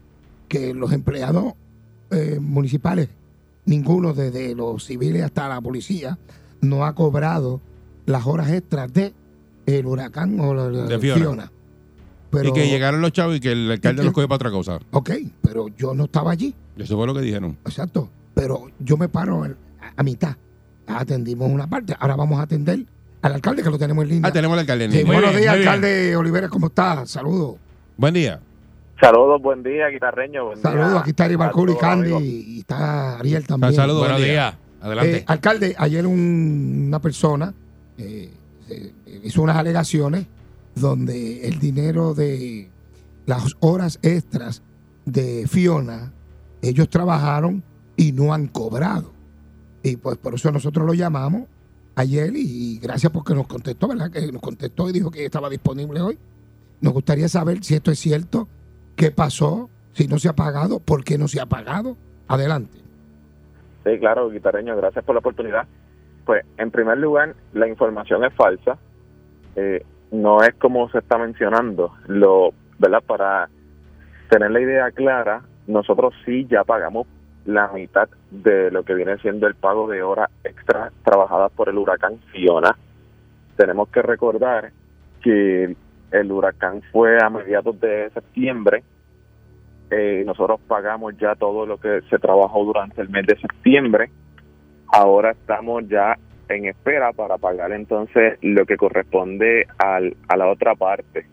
que 0.47 0.73
los 0.73 0.91
empleados 0.91 1.53
eh, 2.11 2.37
municipales, 2.41 3.09
ninguno 3.65 4.13
desde 4.13 4.53
los 4.55 4.83
civiles 4.85 5.23
hasta 5.23 5.47
la 5.49 5.59
policía, 5.61 6.17
no 6.61 6.85
ha 6.85 6.93
cobrado 6.93 7.61
las 8.05 8.25
horas 8.27 8.51
extras 8.51 8.91
de 8.93 9.13
el 9.65 9.85
huracán 9.87 10.39
o 10.39 10.53
la, 10.53 10.69
la- 10.69 10.85
De 10.85 10.99
Fiona. 10.99 11.19
Fiona. 11.21 11.51
Pero, 12.29 12.49
y 12.49 12.53
que 12.53 12.67
llegaron 12.67 13.01
los 13.01 13.11
chavos 13.13 13.37
y 13.37 13.39
que 13.39 13.51
el 13.53 13.71
alcalde 13.71 14.01
que- 14.01 14.05
los 14.05 14.13
coge 14.13 14.27
para 14.27 14.35
otra 14.35 14.51
cosa. 14.51 14.79
Ok, 14.91 15.11
pero 15.41 15.67
yo 15.69 15.93
no 15.95 16.03
estaba 16.05 16.31
allí, 16.31 16.53
Eso 16.77 16.95
fue 16.97 17.07
lo 17.07 17.13
que 17.13 17.21
dijeron. 17.21 17.57
exacto. 17.65 18.09
Pero 18.33 18.67
yo 18.79 18.97
me 18.97 19.07
paro 19.09 19.45
en- 19.45 19.55
a, 19.81 19.93
a 20.01 20.03
mitad. 20.03 20.35
Atendimos 20.87 21.49
una 21.49 21.67
parte, 21.67 21.95
ahora 21.99 22.15
vamos 22.15 22.39
a 22.39 22.43
atender 22.43 22.85
al 23.21 23.33
alcalde 23.33 23.63
que 23.63 23.69
lo 23.71 23.79
tenemos 23.79 24.03
en 24.03 24.09
línea. 24.09 24.29
Ah, 24.29 24.31
tenemos 24.33 24.53
al 24.53 24.59
alcalde. 24.59 24.85
en 24.85 24.91
Sí, 24.91 24.97
línea. 24.99 25.13
Muy 25.13 25.21
buenos 25.23 25.39
días, 25.39 25.53
muy 25.53 25.59
bien. 25.59 25.69
alcalde 25.69 26.15
Olivera, 26.15 26.49
¿cómo 26.49 26.67
está? 26.67 27.05
Saludos. 27.07 27.55
Buen 27.97 28.13
día. 28.13 28.39
Saludos, 28.99 29.41
buen 29.41 29.63
día, 29.63 29.87
guitarreño. 29.89 30.45
Buen 30.45 30.61
Saludos, 30.61 30.91
día 30.91 30.99
aquí 31.01 31.09
está 31.11 31.37
Barcul 31.37 31.69
y 31.69 31.75
Candy 31.75 32.13
y 32.25 32.59
está 32.59 33.19
Ariel 33.19 33.45
también. 33.45 33.73
Saludos. 33.73 33.99
Buenos 33.99 34.17
buen 34.19 34.29
día. 34.31 34.57
Adelante. 34.81 35.17
Eh, 35.17 35.23
alcalde, 35.27 35.75
ayer 35.77 36.05
un- 36.07 36.85
una 36.87 36.99
persona 36.99 37.53
eh, 37.97 38.29
eh, 38.69 38.93
hizo 39.23 39.41
unas 39.41 39.57
alegaciones 39.57 40.27
donde 40.75 41.47
el 41.47 41.59
dinero 41.59 42.13
de 42.13 42.69
las 43.25 43.55
horas 43.59 43.99
extras 44.01 44.61
de 45.05 45.45
Fiona, 45.47 46.11
ellos 46.61 46.89
trabajaron 46.89 47.63
y 47.95 48.11
no 48.11 48.33
han 48.33 48.47
cobrado. 48.47 49.13
Y 49.83 49.97
pues 49.97 50.17
por 50.17 50.35
eso 50.35 50.51
nosotros 50.51 50.85
lo 50.85 50.93
llamamos 50.93 51.43
ayer 51.95 52.31
y 52.35 52.79
gracias 52.79 53.11
porque 53.11 53.33
nos 53.33 53.47
contestó, 53.47 53.87
¿verdad? 53.87 54.11
Que 54.11 54.31
nos 54.31 54.41
contestó 54.41 54.89
y 54.89 54.93
dijo 54.93 55.11
que 55.11 55.25
estaba 55.25 55.49
disponible 55.49 56.01
hoy. 56.01 56.17
Nos 56.81 56.93
gustaría 56.93 57.27
saber 57.27 57.63
si 57.63 57.75
esto 57.75 57.91
es 57.91 57.99
cierto, 57.99 58.47
qué 58.95 59.11
pasó, 59.11 59.69
si 59.93 60.07
no 60.07 60.19
se 60.19 60.29
ha 60.29 60.33
pagado, 60.33 60.79
por 60.79 61.03
qué 61.03 61.17
no 61.17 61.27
se 61.27 61.39
ha 61.39 61.45
pagado. 61.45 61.97
Adelante. 62.27 62.77
Sí, 63.85 63.99
claro, 63.99 64.29
guitarreño, 64.29 64.75
gracias 64.75 65.05
por 65.05 65.15
la 65.15 65.19
oportunidad. 65.19 65.67
Pues, 66.25 66.43
en 66.57 66.71
primer 66.71 66.97
lugar, 66.97 67.35
la 67.53 67.67
información 67.67 68.25
es 68.25 68.33
falsa. 68.33 68.77
Eh, 69.55 69.85
no 70.11 70.41
es 70.41 70.55
como 70.55 70.89
se 70.89 70.99
está 70.99 71.17
mencionando. 71.17 71.93
Lo, 72.07 72.51
¿verdad? 72.79 73.03
Para 73.05 73.49
tener 74.29 74.51
la 74.51 74.59
idea 74.59 74.91
clara, 74.91 75.43
nosotros 75.67 76.13
sí 76.25 76.47
ya 76.49 76.63
pagamos 76.63 77.07
la 77.45 77.67
mitad 77.67 78.09
de 78.31 78.71
lo 78.71 78.83
que 78.83 78.95
viene 78.95 79.17
siendo 79.19 79.45
el 79.45 79.55
pago 79.55 79.87
de 79.87 80.01
horas 80.01 80.29
extra 80.43 80.91
trabajadas 81.03 81.51
por 81.51 81.69
el 81.69 81.77
huracán 81.77 82.19
Fiona. 82.31 82.75
Tenemos 83.55 83.89
que 83.89 84.01
recordar 84.01 84.71
que 85.21 85.75
el 86.19 86.31
huracán 86.31 86.81
fue 86.91 87.17
a 87.21 87.29
mediados 87.29 87.79
de 87.79 88.09
septiembre 88.13 88.83
eh, 89.91 90.23
nosotros 90.25 90.59
pagamos 90.67 91.15
ya 91.17 91.35
todo 91.35 91.65
lo 91.65 91.77
que 91.77 92.01
se 92.09 92.17
trabajó 92.17 92.63
durante 92.65 93.01
el 93.01 93.09
mes 93.09 93.27
de 93.27 93.37
septiembre. 93.37 94.09
Ahora 94.87 95.31
estamos 95.31 95.87
ya 95.87 96.17
en 96.49 96.65
espera 96.65 97.11
para 97.13 97.37
pagar 97.37 97.71
entonces 97.71 98.37
lo 98.41 98.65
que 98.65 98.77
corresponde 98.77 99.65
al, 99.77 100.15
a 100.27 100.37
la 100.37 100.47
otra 100.47 100.75
parte. 100.75 101.25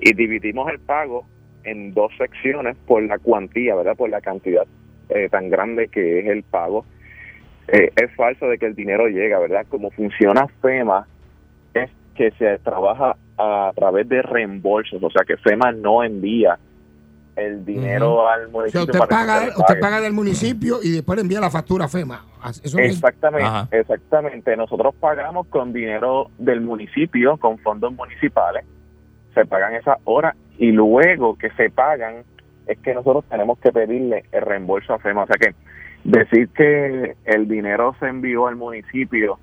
Y 0.00 0.12
dividimos 0.12 0.70
el 0.70 0.80
pago 0.80 1.26
en 1.62 1.94
dos 1.94 2.12
secciones 2.18 2.76
por 2.86 3.02
la 3.02 3.18
cuantía, 3.18 3.74
¿verdad? 3.74 3.96
Por 3.96 4.10
la 4.10 4.20
cantidad 4.20 4.66
eh, 5.08 5.28
tan 5.30 5.48
grande 5.48 5.88
que 5.88 6.20
es 6.20 6.26
el 6.26 6.42
pago. 6.42 6.84
Eh, 7.68 7.90
es 7.96 8.14
falso 8.16 8.48
de 8.48 8.58
que 8.58 8.66
el 8.66 8.74
dinero 8.74 9.06
llega, 9.06 9.38
¿verdad? 9.38 9.66
Como 9.68 9.90
funciona 9.90 10.46
FEMA 10.60 11.06
es 11.72 11.90
que 12.14 12.30
se 12.32 12.58
trabaja 12.58 13.16
a 13.38 13.72
través 13.74 14.08
de 14.08 14.22
reembolsos, 14.22 15.02
o 15.02 15.10
sea 15.10 15.24
que 15.26 15.36
FEMA 15.36 15.72
no 15.72 16.02
envía 16.04 16.58
el 17.36 17.64
dinero 17.64 18.28
al 18.28 18.46
O 18.46 18.50
municipio. 18.50 18.82
sea, 18.84 18.92
usted 18.92 19.08
paga, 19.08 19.48
usted 19.56 19.80
paga 19.80 20.00
del 20.00 20.12
municipio 20.12 20.78
y 20.82 20.90
después 20.92 21.16
le 21.16 21.22
envía 21.22 21.40
la 21.40 21.50
factura 21.50 21.86
a 21.86 21.88
FEMA. 21.88 22.24
Eso 22.62 22.78
es- 22.78 22.92
Exactamente, 22.94 23.44
Ajá. 23.46 23.68
exactamente. 23.72 24.56
Nosotros 24.56 24.94
pagamos 25.00 25.46
con 25.48 25.72
dinero 25.72 26.30
del 26.38 26.60
municipio, 26.60 27.36
con 27.38 27.58
fondos 27.58 27.92
municipales. 27.92 28.64
Se 29.34 29.44
pagan 29.46 29.74
esas 29.74 29.98
horas 30.04 30.36
y 30.58 30.70
luego 30.70 31.36
que 31.36 31.50
se 31.56 31.70
pagan 31.70 32.22
es 32.68 32.78
que 32.78 32.94
nosotros 32.94 33.24
tenemos 33.28 33.58
que 33.58 33.72
pedirle 33.72 34.24
el 34.30 34.42
reembolso 34.42 34.94
a 34.94 34.98
FEMA. 35.00 35.24
O 35.24 35.26
sea 35.26 35.36
que 35.36 35.54
decir 36.04 36.48
que 36.50 37.16
el 37.24 37.48
dinero 37.48 37.96
se 37.98 38.06
envió 38.06 38.46
al 38.46 38.54
municipio 38.56 39.40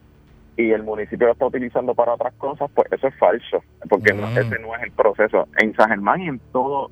y 0.67 0.71
el 0.71 0.83
municipio 0.83 1.27
lo 1.27 1.33
está 1.33 1.45
utilizando 1.45 1.93
para 1.95 2.13
otras 2.13 2.33
cosas, 2.35 2.69
pues 2.73 2.91
eso 2.91 3.07
es 3.07 3.15
falso, 3.17 3.63
porque 3.89 4.13
no- 4.13 4.27
Mm. 4.27 4.37
ese 4.37 4.59
no 4.59 4.75
es 4.75 4.83
el 4.83 4.91
proceso. 4.91 5.47
En 5.59 5.73
San 5.75 5.89
Germán 5.89 6.21
y 6.21 6.27
en 6.27 6.39
todo 6.51 6.89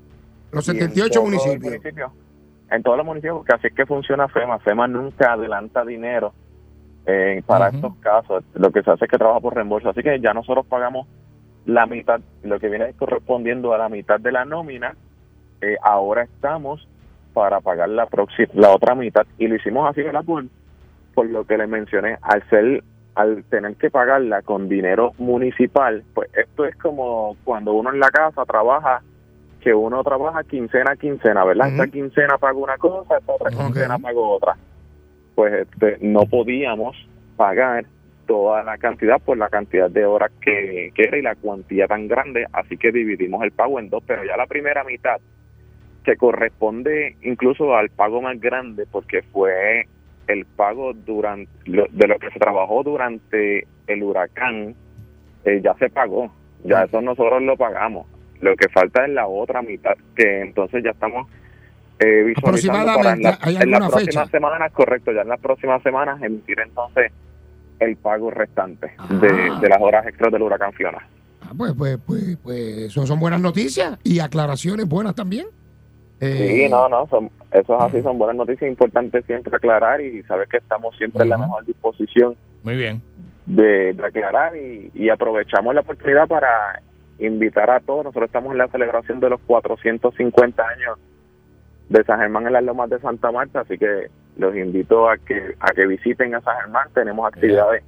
los 0.51 0.67
y 0.67 0.71
en 0.71 0.77
78 0.77 1.19
todos 1.19 1.31
los 1.31 1.45
municipios. 1.45 1.71
municipios. 1.73 2.11
En 2.71 2.83
todos 2.83 2.97
los 2.97 3.05
municipios, 3.05 3.37
porque 3.37 3.53
así 3.53 3.67
es 3.67 3.73
que 3.73 3.85
funciona 3.85 4.27
FEMA. 4.27 4.59
FEMA 4.59 4.87
nunca 4.87 5.33
adelanta 5.33 5.83
dinero 5.85 6.33
eh, 7.05 7.41
para 7.45 7.69
estos 7.69 7.95
casos. 7.95 8.43
Lo 8.53 8.71
que 8.71 8.83
se 8.83 8.91
hace 8.91 9.05
es 9.05 9.11
que 9.11 9.17
trabaja 9.17 9.39
por 9.39 9.55
reembolso. 9.55 9.89
Así 9.89 10.03
que 10.03 10.19
ya 10.19 10.33
nosotros 10.33 10.65
pagamos 10.67 11.07
la 11.65 11.85
mitad, 11.87 12.19
lo 12.43 12.59
que 12.59 12.69
viene 12.69 12.93
correspondiendo 12.93 13.73
a 13.73 13.77
la 13.79 13.89
mitad 13.89 14.19
de 14.19 14.31
la 14.31 14.45
nómina. 14.45 14.95
Eh, 15.61 15.75
ahora 15.81 16.23
estamos 16.23 16.87
para 17.33 17.59
pagar 17.61 17.89
la 17.89 18.05
próxima, 18.05 18.49
la 18.53 18.69
otra 18.71 18.93
mitad. 18.95 19.25
Y 19.39 19.47
lo 19.47 19.55
hicimos 19.55 19.89
así, 19.89 20.03
¿verdad? 20.03 20.23
Por, 20.23 20.45
por 21.15 21.25
lo 21.27 21.45
que 21.45 21.57
le 21.57 21.65
mencioné. 21.67 22.17
Al 22.21 22.47
ser 22.49 22.83
al 23.19 23.43
tener 23.49 23.75
que 23.75 23.89
pagarla 23.89 24.41
con 24.43 24.69
dinero 24.69 25.11
municipal, 25.17 26.03
pues 26.13 26.29
esto 26.37 26.63
es 26.63 26.73
como 26.77 27.35
cuando 27.43 27.73
uno 27.73 27.91
en 27.91 27.99
la 27.99 28.09
casa 28.11 28.45
trabaja 28.45 29.01
que 29.59 29.73
uno 29.73 30.01
trabaja 30.05 30.41
quincena 30.45 30.91
a 30.91 30.95
quincena, 30.95 31.43
¿verdad? 31.43 31.67
Esta 31.67 31.87
quincena 31.87 32.37
pago 32.37 32.63
una 32.63 32.77
cosa, 32.77 33.17
esta 33.17 33.33
otra 33.33 33.49
quincena 33.49 33.99
pago 33.99 34.37
otra. 34.37 34.55
Pues 35.35 35.67
este, 35.67 35.97
no 35.99 36.21
podíamos 36.27 36.95
pagar 37.35 37.83
toda 38.25 38.63
la 38.63 38.77
cantidad 38.77 39.19
por 39.19 39.37
la 39.37 39.49
cantidad 39.49 39.89
de 39.89 40.05
horas 40.05 40.31
que, 40.39 40.91
que 40.95 41.03
era 41.03 41.17
y 41.17 41.21
la 41.21 41.35
cuantía 41.35 41.87
tan 41.87 42.07
grande, 42.07 42.45
así 42.53 42.77
que 42.77 42.93
dividimos 42.93 43.43
el 43.43 43.51
pago 43.51 43.81
en 43.81 43.89
dos, 43.89 44.01
pero 44.07 44.23
ya 44.23 44.37
la 44.37 44.47
primera 44.47 44.85
mitad, 44.85 45.19
que 46.05 46.15
corresponde 46.15 47.17
incluso 47.21 47.75
al 47.75 47.89
pago 47.89 48.21
más 48.21 48.39
grande, 48.39 48.85
porque 48.89 49.23
fue 49.23 49.87
el 50.29 50.45
pago 50.45 50.93
durante 50.93 51.49
lo- 51.65 51.87
de 51.91 52.07
lo 52.07 52.17
que 52.19 52.29
se 52.31 52.39
trabajó 52.39 52.83
durante 52.83 53.67
el 53.87 54.03
huracán, 54.03 54.75
eh, 55.45 55.61
ya 55.63 55.73
se 55.75 55.89
pagó, 55.89 56.31
ya 56.63 56.83
eso 56.83 57.01
nosotros 57.01 57.41
lo 57.41 57.57
pagamos. 57.57 58.05
Lo 58.41 58.55
que 58.55 58.69
falta 58.69 59.05
es 59.05 59.11
la 59.11 59.27
otra 59.27 59.61
mitad, 59.61 59.95
que 60.15 60.41
entonces 60.41 60.83
ya 60.83 60.91
estamos 60.91 61.27
eh, 62.01 62.23
visualizando 62.23 62.93
para 62.95 63.11
en, 63.13 63.23
la- 63.23 63.29
Aproximadamente, 63.31 63.37
¿hay 63.49 63.55
en 63.57 63.71
las 63.71 63.79
próximas 63.89 64.05
fecha? 64.05 64.25
semanas, 64.27 64.71
correcto, 64.71 65.11
ya 65.11 65.21
en 65.21 65.27
las 65.27 65.39
próximas 65.41 65.83
semanas 65.83 66.21
emitir 66.21 66.57
entonces 66.61 67.11
el 67.79 67.95
pago 67.97 68.31
restante 68.31 68.91
Ah. 68.97 69.07
de, 69.19 69.27
de 69.59 69.67
las 69.69 69.81
horas 69.81 70.07
extras 70.07 70.31
del 70.31 70.41
huracán 70.43 70.71
Fiona. 70.73 70.99
Ah, 71.41 71.51
pues, 71.57 71.73
pues, 71.77 71.97
pues, 72.05 72.37
pues, 72.41 72.59
eso 72.77 73.05
son 73.05 73.19
buenas 73.19 73.41
noticias 73.41 73.97
y 74.03 74.19
aclaraciones 74.19 74.87
buenas 74.87 75.13
también. 75.15 75.47
Eh, 76.21 76.65
Sí, 76.65 76.69
no, 76.69 76.89
no, 76.89 77.07
son, 77.07 77.29
eso 77.51 77.75
es 77.77 77.81
así, 77.81 78.01
son 78.01 78.17
buenas 78.17 78.35
noticias, 78.35 78.69
importante 78.69 79.21
siempre 79.23 79.55
aclarar 79.55 80.01
y 80.01 80.21
saber 80.23 80.47
que 80.47 80.57
estamos 80.57 80.95
siempre 80.97 81.23
en 81.23 81.29
la 81.29 81.37
mejor 81.37 81.65
disposición 81.65 82.35
Muy 82.63 82.75
bien. 82.75 83.01
de, 83.45 83.93
de 83.93 84.05
aclarar 84.05 84.55
y, 84.57 84.91
y 84.93 85.09
aprovechamos 85.09 85.73
la 85.73 85.81
oportunidad 85.81 86.27
para 86.27 86.81
invitar 87.19 87.69
a 87.69 87.79
todos. 87.79 88.03
Nosotros 88.05 88.27
estamos 88.27 88.51
en 88.51 88.57
la 88.57 88.67
celebración 88.67 89.19
de 89.19 89.29
los 89.29 89.39
450 89.41 90.61
años 90.67 90.97
de 91.89 92.03
San 92.03 92.19
Germán 92.19 92.47
en 92.47 92.53
las 92.53 92.63
Lomas 92.63 92.89
de 92.89 92.99
Santa 92.99 93.31
Marta, 93.31 93.61
así 93.61 93.77
que 93.77 94.09
los 94.37 94.55
invito 94.55 95.09
a 95.09 95.17
que 95.17 95.55
a 95.59 95.71
que 95.71 95.87
visiten 95.87 96.35
a 96.35 96.41
San 96.41 96.55
Germán. 96.57 96.87
Tenemos 96.93 97.25
actividades 97.27 97.83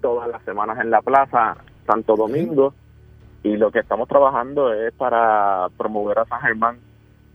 todas 0.00 0.28
las 0.28 0.42
semanas 0.42 0.78
en 0.80 0.90
la 0.90 1.02
plaza 1.02 1.56
Santo 1.86 2.16
Domingo 2.16 2.74
y 3.42 3.56
lo 3.56 3.70
que 3.70 3.80
estamos 3.80 4.08
trabajando 4.08 4.72
es 4.72 4.92
para 4.94 5.68
promover 5.76 6.18
a 6.20 6.24
San 6.26 6.40
Germán 6.40 6.78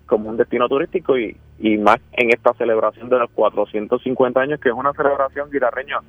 como 0.05 0.29
un 0.29 0.37
destino 0.37 0.67
turístico 0.67 1.17
y, 1.17 1.37
y 1.59 1.77
más 1.77 1.97
en 2.13 2.29
esta 2.31 2.53
celebración 2.53 3.09
de 3.09 3.19
los 3.19 3.29
450 3.31 4.39
años, 4.39 4.59
que 4.59 4.69
es 4.69 4.75
una 4.75 4.93
celebración 4.93 5.49
guitarreña 5.51 5.99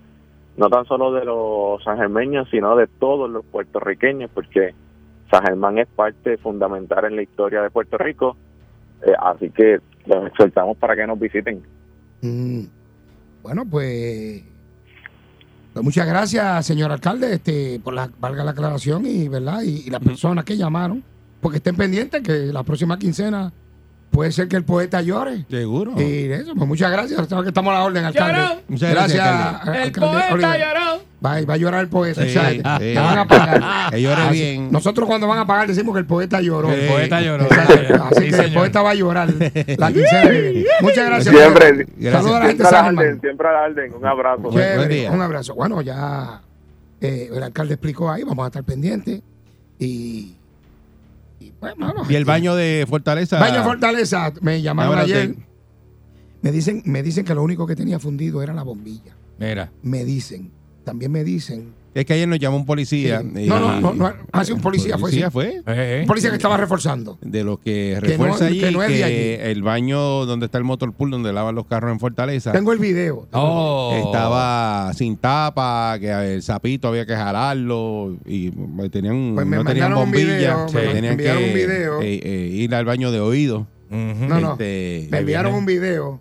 no 0.56 0.68
tan 0.68 0.84
solo 0.86 1.12
de 1.12 1.24
los 1.24 1.82
sangermeños, 1.82 2.48
sino 2.50 2.76
de 2.76 2.86
todos 2.86 3.30
los 3.30 3.44
puertorriqueños, 3.44 4.30
porque 4.34 4.74
San 5.30 5.42
Germán 5.44 5.78
es 5.78 5.88
parte 5.88 6.36
fundamental 6.38 7.04
en 7.06 7.16
la 7.16 7.22
historia 7.22 7.62
de 7.62 7.70
Puerto 7.70 7.96
Rico, 7.96 8.36
eh, 9.02 9.12
así 9.18 9.50
que 9.50 9.78
los 10.06 10.26
exhortamos 10.26 10.76
para 10.76 10.94
que 10.94 11.06
nos 11.06 11.18
visiten. 11.18 11.62
Mm, 12.20 12.64
Bueno, 13.42 13.64
pues, 13.68 14.44
pues 15.72 15.84
muchas 15.84 16.06
gracias, 16.06 16.66
señor 16.66 16.92
alcalde, 16.92 17.34
este, 17.34 17.80
por 17.82 17.94
la, 17.94 18.08
valga 18.20 18.44
la 18.44 18.50
aclaración 18.52 19.06
y, 19.06 19.28
¿verdad? 19.28 19.62
Y, 19.62 19.86
y 19.86 19.90
las 19.90 20.00
personas 20.00 20.44
que 20.44 20.56
llamaron, 20.56 21.02
porque 21.40 21.56
estén 21.56 21.76
pendientes 21.76 22.22
que 22.22 22.52
la 22.52 22.62
próxima 22.62 22.98
quincena 22.98 23.52
puede 24.12 24.30
ser 24.30 24.46
que 24.46 24.54
el 24.56 24.64
poeta 24.64 25.00
llore. 25.02 25.44
Seguro. 25.50 25.94
Y 26.00 26.30
eso, 26.30 26.54
pues 26.54 26.68
muchas 26.68 26.92
gracias. 26.92 27.26
Que 27.26 27.48
estamos 27.48 27.72
a 27.72 27.78
la 27.78 27.84
orden, 27.84 28.04
alcalde. 28.04 28.40
Lloró. 28.40 28.60
Muchas 28.68 28.90
gracias, 28.92 29.26
alcalde. 29.26 29.78
El 29.78 29.82
alcalde 29.84 30.10
poeta 30.10 30.32
Oliver. 30.34 30.60
lloró. 30.60 31.02
Va, 31.24 31.40
va 31.42 31.54
a 31.54 31.56
llorar 31.56 31.80
el 31.82 31.88
poeta. 31.88 32.22
Sí, 32.24 32.34
te 32.34 32.94
van 32.98 33.18
a 33.18 33.26
pagar. 33.28 33.90
Que 33.92 34.02
llore 34.02 34.22
Así- 34.22 34.32
bien. 34.32 34.72
Nosotros 34.72 35.06
cuando 35.08 35.26
van 35.28 35.38
a 35.38 35.46
pagar 35.46 35.66
decimos 35.68 35.94
que 35.94 36.00
el 36.00 36.06
poeta 36.06 36.40
lloró. 36.40 36.70
El 36.72 36.88
poeta 36.88 37.20
lloró. 37.20 37.44
Exacto. 37.44 38.04
Así 38.10 38.24
Sí, 38.24 38.30
que 38.30 38.40
el 38.44 38.52
poeta 38.52 38.82
va 38.82 38.90
a 38.90 38.94
llorar 38.94 39.28
la 39.78 39.90
viene. 39.90 40.64
Muchas 40.80 41.06
gracias. 41.06 41.34
Siempre. 41.34 41.86
Gracias. 41.96 42.12
Saludos 42.12 42.34
a 42.34 42.38
la 42.40 42.46
gente 42.46 42.64
Siempre 42.64 43.18
siempre 43.20 43.48
a 43.48 43.52
la 43.52 43.62
orden. 43.62 43.94
Un 43.94 44.06
abrazo. 44.06 44.40
Buen- 44.42 44.52
buen 44.54 44.64
Chévere, 44.68 44.94
día. 44.94 45.10
Un 45.12 45.20
abrazo. 45.22 45.54
Bueno, 45.54 45.80
ya 45.80 46.42
eh, 47.00 47.30
el 47.32 47.42
alcalde 47.42 47.74
explicó 47.74 48.10
ahí, 48.10 48.24
vamos 48.24 48.44
a 48.44 48.46
estar 48.48 48.64
pendientes. 48.64 49.22
Y, 49.78 50.34
y 51.48 51.52
pues, 51.58 51.76
mano, 51.76 52.02
Y 52.08 52.14
el 52.14 52.24
baño 52.24 52.54
de 52.54 52.86
Fortaleza. 52.88 53.38
Baño 53.40 53.58
de 53.58 53.64
Fortaleza, 53.64 54.32
me 54.40 54.60
llamaron 54.62 54.92
Ahora 54.92 55.02
ayer. 55.04 55.34
te- 55.34 55.46
Me 56.42 56.50
dicen, 56.52 56.82
me 56.86 57.02
dicen 57.02 57.24
que 57.24 57.34
lo 57.34 57.42
único 57.42 57.66
que 57.66 57.76
tenía 57.76 57.98
fundido 57.98 58.42
era 58.42 58.52
la 58.52 58.62
bombilla. 58.62 59.16
Mira. 59.38 59.70
Me 59.82 60.04
dicen. 60.04 60.50
También 60.84 61.12
me 61.12 61.22
dicen. 61.24 61.72
Es 61.94 62.06
que 62.06 62.14
ayer 62.14 62.26
nos 62.26 62.38
llamó 62.38 62.56
un 62.56 62.64
policía. 62.64 63.20
Sí. 63.20 63.42
y- 63.44 63.46
No, 63.48 63.60
no, 63.60 63.78
no, 63.80 63.92
no, 63.92 64.12
ha 64.32 64.44
sido 64.44 64.56
un 64.56 64.62
policía, 64.62 64.96
fue, 64.96 65.10
sí. 65.10 65.22
fue. 65.30 65.48
Eh, 65.58 65.62
eh. 65.66 65.98
Un 66.02 66.06
policía 66.06 66.30
que 66.30 66.36
estaba 66.36 66.56
reforzando. 66.56 67.18
De 67.20 67.44
los 67.44 67.58
que 67.58 67.98
Que 68.02 68.16
no- 68.16 68.24
refuerza 68.24 68.46
allí 68.46 68.60
que 68.60 68.70
no 68.72 68.82
es 68.82 68.88
de 68.88 69.04
allí. 69.04 69.50
el 69.50 69.62
baño 69.62 70.24
donde 70.24 70.46
está 70.46 70.56
el 70.56 70.64
motor 70.64 70.92
pool, 70.94 71.10
donde 71.10 71.32
lavan 71.34 71.54
los 71.54 71.66
carros 71.66 71.92
en 71.92 72.00
Fortaleza, 72.00 72.50
Tengo 72.52 72.72
el 72.72 72.78
video. 72.78 73.28
Oh. 73.32 73.92
estaba 74.06 74.92
sin 74.94 75.18
tapa, 75.18 75.98
que 76.00 76.10
el 76.34 76.42
sapito 76.42 76.88
había 76.88 77.04
que 77.04 77.14
jalarlo 77.14 78.16
y 78.24 78.48
eh, 78.48 78.88
tenían, 78.90 79.32
Pues 79.34 79.46
me 79.46 79.56
no 79.56 79.64
tenían 79.64 79.90
mandaron 79.90 79.92
un 79.98 80.04
bombilla, 80.12 80.36
video, 80.36 80.66
me 80.72 80.92
tenían 80.94 81.12
enviaron 81.12 81.42
que 81.42 81.48
un 81.48 81.54
video. 81.54 82.00
eh, 82.00 82.20
eh, 82.22 82.48
ir 82.54 82.74
al 82.74 82.84
baño 82.86 83.12
de 83.12 83.20
oído. 83.20 83.66
No, 83.90 84.40
no. 84.40 84.52
Este, 84.52 85.08
Me 85.10 85.18
enviaron 85.18 85.52
viene. 85.52 85.58
un 85.58 85.66
video 85.66 86.20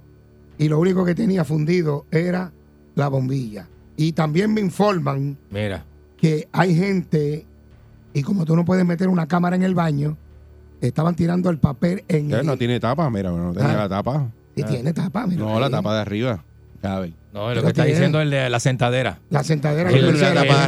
y 0.58 0.68
lo 0.68 0.78
único 0.80 1.06
que 1.06 1.16
tenía 1.16 1.46
fundido 1.46 2.06
era 2.12 2.51
la 2.96 3.08
bombilla. 3.08 3.68
Y 3.98 4.13
también 4.13 4.53
me 4.53 4.62
informan 4.62 5.38
Mira. 5.50 5.83
que 6.17 6.48
hay 6.51 6.75
gente, 6.75 7.45
y 8.13 8.21
como 8.24 8.45
tú 8.45 8.55
no 8.55 8.65
puedes 8.65 8.86
meter 8.86 9.07
una 9.10 9.27
cámara 9.27 9.55
en 9.55 9.63
el 9.63 9.75
baño, 9.75 10.17
estaban 10.81 11.15
tirando 11.15 11.50
el 11.50 11.57
papel 11.60 12.03
en 12.07 12.31
el... 12.31 12.45
no 12.45 12.57
tiene 12.57 12.79
tapa, 12.79 13.10
mira, 13.10 13.29
no 13.31 13.53
tenía 13.53 13.74
Ah. 13.74 13.77
la 13.77 13.89
tapa. 13.89 14.27
Sí, 14.55 14.63
tiene 14.63 14.91
tapa, 14.93 15.25
mira 15.27 15.39
No, 15.43 15.60
la 15.60 15.69
tapa 15.69 15.93
de 15.95 16.01
arriba. 16.01 16.43
No, 16.83 17.00
lo 17.00 17.50
Pero 17.50 17.62
que 17.62 17.67
está 17.67 17.83
tiene- 17.83 17.89
diciendo 17.91 18.19
el 18.21 18.29
de 18.31 18.50
la 18.50 18.60
sentadera. 18.60 19.19
La 19.29 19.43
sentadera 19.43 19.89
El- 19.91 20.13
que 20.13 20.19
la 20.19 20.33
tapa. 20.33 20.67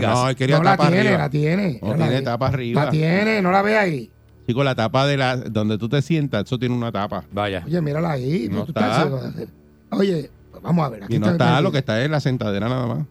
No, 0.00 0.28
él 0.28 0.36
quería 0.36 0.58
no 0.58 0.64
la 0.64 0.70
tapa 0.76 0.88
tiene, 0.88 1.00
arriba. 1.08 1.18
la 1.18 1.30
tiene. 1.30 1.78
No 1.80 1.88
la 1.96 2.06
tiene 2.08 2.22
tapa 2.22 2.46
arriba. 2.48 2.84
La 2.86 2.90
tiene, 2.90 3.40
no 3.42 3.50
la 3.52 3.62
ve 3.62 3.78
ahí. 3.78 4.10
Chico, 4.46 4.64
la 4.64 4.74
tapa 4.74 5.06
de 5.06 5.16
la 5.16 5.36
donde 5.36 5.78
tú 5.78 5.88
te 5.88 6.02
sientas, 6.02 6.44
eso 6.44 6.58
tiene 6.58 6.74
una 6.74 6.90
tapa. 6.90 7.24
Vaya. 7.32 7.62
Oye, 7.64 7.80
mírala 7.80 8.10
ahí. 8.10 8.48
No 8.50 8.64
tú 8.64 8.72
está. 8.72 9.04
estás- 9.04 9.46
Oye, 9.92 10.30
vamos 10.62 10.86
a 10.86 10.88
ver. 10.88 11.04
Aquí 11.04 11.16
Y 11.16 11.18
no 11.18 11.30
está 11.30 11.44
está 11.46 11.60
lo 11.60 11.72
que 11.72 11.78
está 11.78 12.02
es 12.02 12.10
la 12.10 12.20
sentadera 12.20 12.68
nada 12.68 12.86
más. 12.86 13.06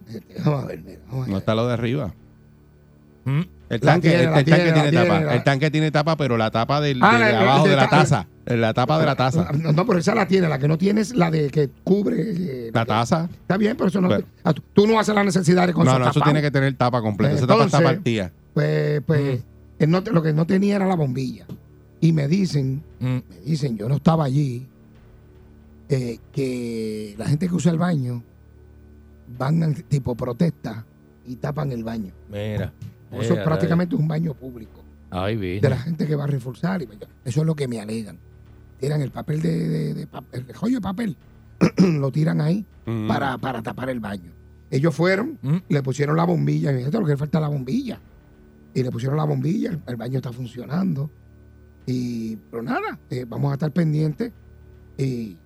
Vamos 0.45 0.63
a 0.63 0.67
ver, 0.67 0.81
mira, 0.83 0.99
vamos 1.09 1.27
a 1.27 1.31
No 1.31 1.37
está 1.37 1.55
lo 1.55 1.67
de 1.67 1.73
arriba. 1.73 2.13
Mm. 3.25 3.41
El 3.69 3.79
tanque, 3.79 4.09
tiene, 4.09 4.23
el, 4.25 4.31
la 4.31 4.39
el 4.39 4.45
tanque 4.45 4.61
tiene, 4.63 4.67
la 4.67 4.73
tiene, 4.73 4.89
tiene, 4.89 5.05
tapa. 5.07 5.19
la- 5.21 5.35
El 5.35 5.43
tanque 5.43 5.71
tiene 5.71 5.91
tapa, 5.91 6.17
pero 6.17 6.37
la 6.37 6.51
tapa 6.51 6.81
del, 6.81 6.99
Ah, 7.01 7.17
de, 7.19 7.35
abajo 7.35 7.63
de 7.63 7.69
de 7.69 7.75
la 7.77 7.83
ta- 7.83 7.89
taza. 7.99 8.27
La 8.45 8.73
tapa 8.73 8.99
de 8.99 9.05
la 9.05 9.15
taza. 9.15 9.49
No, 9.53 9.71
no, 9.71 9.85
pero 9.85 9.99
esa 9.99 10.13
la 10.15 10.27
tiene. 10.27 10.49
La 10.49 10.59
que 10.59 10.67
no 10.67 10.77
tiene 10.77 10.99
es 11.01 11.15
la 11.15 11.31
de 11.31 11.49
que 11.49 11.69
cubre. 11.83 12.15
eh, 12.19 12.71
La 12.73 12.85
taza. 12.85 13.29
Está 13.31 13.55
bien, 13.57 13.77
pero 13.77 13.87
eso 13.87 14.01
no. 14.01 14.07
Bueno. 14.09 14.25
ah, 14.43 14.51
tú- 14.53 14.63
tú 14.73 14.87
no 14.87 14.99
haces 14.99 15.13
la 15.15 15.23
necesidad 15.23 15.67
de 15.67 15.73
con 15.73 15.85
No, 15.85 15.91
eso 15.91 15.99
no, 15.99 16.09
eso 16.09 16.19
tiene 16.21 16.41
que 16.41 16.51
tener 16.51 16.73
tapa 16.75 17.01
completa. 17.01 17.35
Esa 17.35 17.47
tapa 17.47 17.65
está 17.65 17.81
partida. 17.81 18.31
Pues, 18.53 19.01
pues 19.05 19.39
él 19.79 19.89
no 19.89 20.03
te- 20.03 20.11
lo 20.11 20.21
que 20.21 20.33
no 20.33 20.45
tenía 20.45 20.75
era 20.75 20.85
la 20.87 20.95
bombilla. 20.95 21.45
Y 22.01 22.11
me 22.11 22.27
dicen, 22.27 22.83
Mm. 22.99 23.05
me 23.29 23.39
dicen, 23.45 23.77
yo 23.77 23.87
no 23.87 23.95
estaba 23.95 24.25
allí, 24.25 24.67
eh, 25.91 26.17
que 26.31 27.13
la 27.17 27.25
gente 27.27 27.47
que 27.47 27.53
usa 27.53 27.71
el 27.71 27.77
baño 27.77 28.23
van 29.37 29.61
en 29.61 29.73
tipo 29.83 30.15
protesta 30.15 30.85
y 31.27 31.35
tapan 31.35 31.71
el 31.71 31.83
baño. 31.83 32.11
Mira. 32.31 32.73
Eso 33.11 33.33
es 33.33 33.43
prácticamente 33.43 33.95
un 33.95 34.07
baño 34.07 34.33
público. 34.33 34.81
Ay, 35.09 35.35
De 35.35 35.41
vine. 35.55 35.69
la 35.69 35.77
gente 35.77 36.07
que 36.07 36.15
va 36.15 36.23
a 36.23 36.27
reforzar. 36.27 36.81
y 36.81 36.87
Eso 37.25 37.41
es 37.41 37.45
lo 37.45 37.55
que 37.55 37.67
me 37.67 37.79
alegan. 37.81 38.17
Tiran 38.79 39.01
el 39.01 39.11
papel 39.11 39.41
de, 39.41 39.67
de- 39.69 39.93
de 39.93 40.07
el 40.31 40.47
rollo 40.53 40.75
de 40.77 40.81
papel, 40.81 41.17
lo 41.77 42.11
tiran 42.11 42.41
ahí 42.41 42.65
Mm. 42.85 43.07
para, 43.07 43.37
para 43.37 43.61
tapar 43.61 43.89
el 43.91 43.99
baño. 43.99 44.31
Ellos 44.71 44.95
fueron, 44.95 45.37
Mm. 45.43 45.57
le 45.69 45.83
pusieron 45.83 46.15
la 46.17 46.23
bombilla, 46.23 46.71
y 46.71 46.73
me 46.73 46.79
dijeron, 46.79 47.01
lo 47.01 47.05
que 47.07 47.13
le 47.13 47.17
falta 47.17 47.37
es 47.37 47.41
la 47.43 47.47
bombilla. 47.49 47.99
Y 48.73 48.81
le 48.81 48.89
pusieron 48.89 49.17
la 49.17 49.25
bombilla, 49.25 49.69
el, 49.71 49.81
el 49.85 49.95
baño 49.97 50.17
está 50.17 50.31
funcionando. 50.31 51.09
Y, 51.85 52.37
pero 52.49 52.63
nada, 52.63 52.97
eh, 53.09 53.25
vamos 53.27 53.51
a 53.51 53.53
estar 53.55 53.71
pendientes. 53.71 54.31
Y 54.97 55.37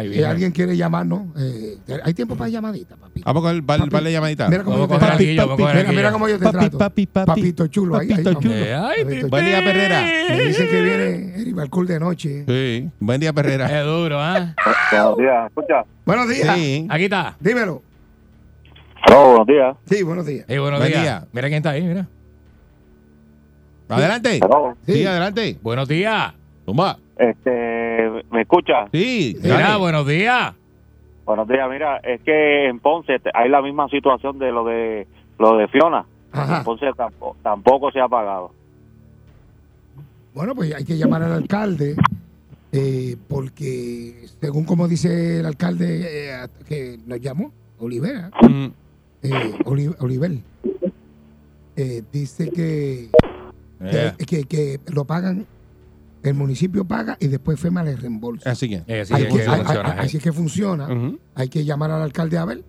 si 0.00 0.08
vine. 0.08 0.24
alguien 0.24 0.52
quiere 0.52 0.74
llamarnos, 0.76 1.22
eh, 1.38 1.76
hay 2.02 2.14
tiempo 2.14 2.34
para 2.34 2.48
llamadita, 2.48 2.96
papi. 2.96 3.20
Vamos 3.24 3.42
con 3.42 3.54
el 3.54 3.62
Papi, 3.62 3.88
bar 3.90 4.02
de 4.02 4.12
llamadita. 4.12 4.48
Mira 4.48 4.64
cómo 4.64 4.78
yo 4.78 4.88
te 4.88 4.98
trato. 4.98 5.18
Mira, 5.56 5.92
mira 5.92 6.12
cómo 6.12 6.28
yo 6.28 6.38
te 6.38 6.44
Papi, 6.44 6.58
trato. 6.58 6.78
papi, 6.78 7.06
papi. 7.06 7.26
Papito 7.26 7.66
chulo. 7.66 7.96
ahí, 7.96 8.06
ahí, 8.08 8.08
Papito 8.24 8.30
vamos. 8.30 8.42
chulo. 8.42 8.54
Eh, 8.56 9.04
Papito 9.04 9.28
Buen 9.28 9.44
día, 9.44 9.58
Perrera. 9.62 10.02
Me 10.30 10.40
dicen 10.46 10.68
que 10.68 10.82
viene 10.82 11.40
Eric 11.42 11.54
Balcour 11.54 11.86
de 11.86 12.00
noche. 12.00 12.44
Sí. 12.48 12.90
Buen 13.00 13.20
día, 13.20 13.32
Perrera. 13.32 13.66
Es 13.80 13.84
duro, 13.84 14.18
¿ah? 14.20 14.54
Buenos 14.90 15.18
días, 15.18 15.46
escucha. 15.48 15.84
Buenos 16.06 16.28
días. 16.28 16.56
Sí. 16.56 16.86
Aquí 16.88 17.04
está. 17.04 17.36
Dímelo. 17.40 17.82
Hola, 19.08 19.18
buenos 19.24 19.46
días. 19.46 19.76
Sí, 19.90 20.02
buenos 20.02 20.24
días. 20.26 20.44
Hey, 20.48 20.58
buenos 20.58 20.80
Buen 20.80 20.90
días. 20.92 21.02
día. 21.02 21.26
Mira 21.32 21.48
quién 21.48 21.56
está 21.58 21.70
ahí, 21.70 21.82
mira. 21.82 22.06
Adelante. 23.88 24.40
Sí, 24.86 24.92
Sí. 24.94 25.04
adelante. 25.04 25.58
Buenos 25.62 25.86
días. 25.88 26.32
Toma. 26.64 26.98
Este, 27.22 28.24
¿me 28.32 28.40
escucha? 28.42 28.88
Sí. 28.92 29.36
Mira, 29.40 29.76
buenos 29.76 30.04
días. 30.08 30.54
Buenos 31.24 31.46
días, 31.46 31.70
mira, 31.70 31.98
es 31.98 32.20
que 32.22 32.66
en 32.66 32.80
Ponce 32.80 33.20
te- 33.20 33.30
hay 33.32 33.48
la 33.48 33.62
misma 33.62 33.88
situación 33.88 34.40
de 34.40 34.50
lo 34.50 34.64
de 34.64 35.06
lo 35.38 35.56
de 35.56 35.68
Fiona. 35.68 36.04
Ajá. 36.32 36.58
En 36.58 36.64
Ponce 36.64 36.86
tampoco, 36.96 37.36
tampoco 37.44 37.92
se 37.92 38.00
ha 38.00 38.08
pagado. 38.08 38.52
Bueno, 40.34 40.54
pues 40.56 40.74
hay 40.74 40.84
que 40.84 40.98
llamar 40.98 41.22
al 41.22 41.32
alcalde, 41.32 41.94
eh, 42.72 43.16
porque 43.28 44.24
según 44.40 44.64
como 44.64 44.88
dice 44.88 45.38
el 45.40 45.46
alcalde 45.46 46.00
eh, 46.02 46.46
que 46.68 46.98
nos 47.06 47.20
llamó, 47.20 47.52
Olivera, 47.78 48.30
Mm, 48.42 48.66
eh, 49.22 49.54
Oli- 49.66 49.94
Oliver, 50.00 50.32
eh, 51.76 52.02
dice 52.12 52.50
que, 52.50 53.10
Eh, 53.84 54.12
que, 54.18 54.26
que- 54.26 54.44
que 54.44 54.80
lo 54.92 55.04
pagan, 55.04 55.44
el 56.22 56.34
municipio 56.34 56.84
paga 56.84 57.16
y 57.20 57.28
después 57.28 57.58
FEMA 57.58 57.82
le 57.82 57.96
reembolsa. 57.96 58.50
Así 58.50 58.68
que. 58.68 58.82
eh, 58.86 59.04
sí, 59.04 59.14
Hay 59.14 59.22
es 59.24 59.28
que- 59.28 59.42
funciona, 59.42 59.70
hay- 59.70 59.76
eh. 59.76 59.94
así 59.98 60.16
es 60.18 60.22
que 60.22 60.32
funciona. 60.32 60.88
Hay 61.34 61.48
que 61.48 61.64
llamar 61.64 61.90
al 61.90 62.02
alcalde 62.02 62.38
a 62.38 62.44
ver. 62.44 62.62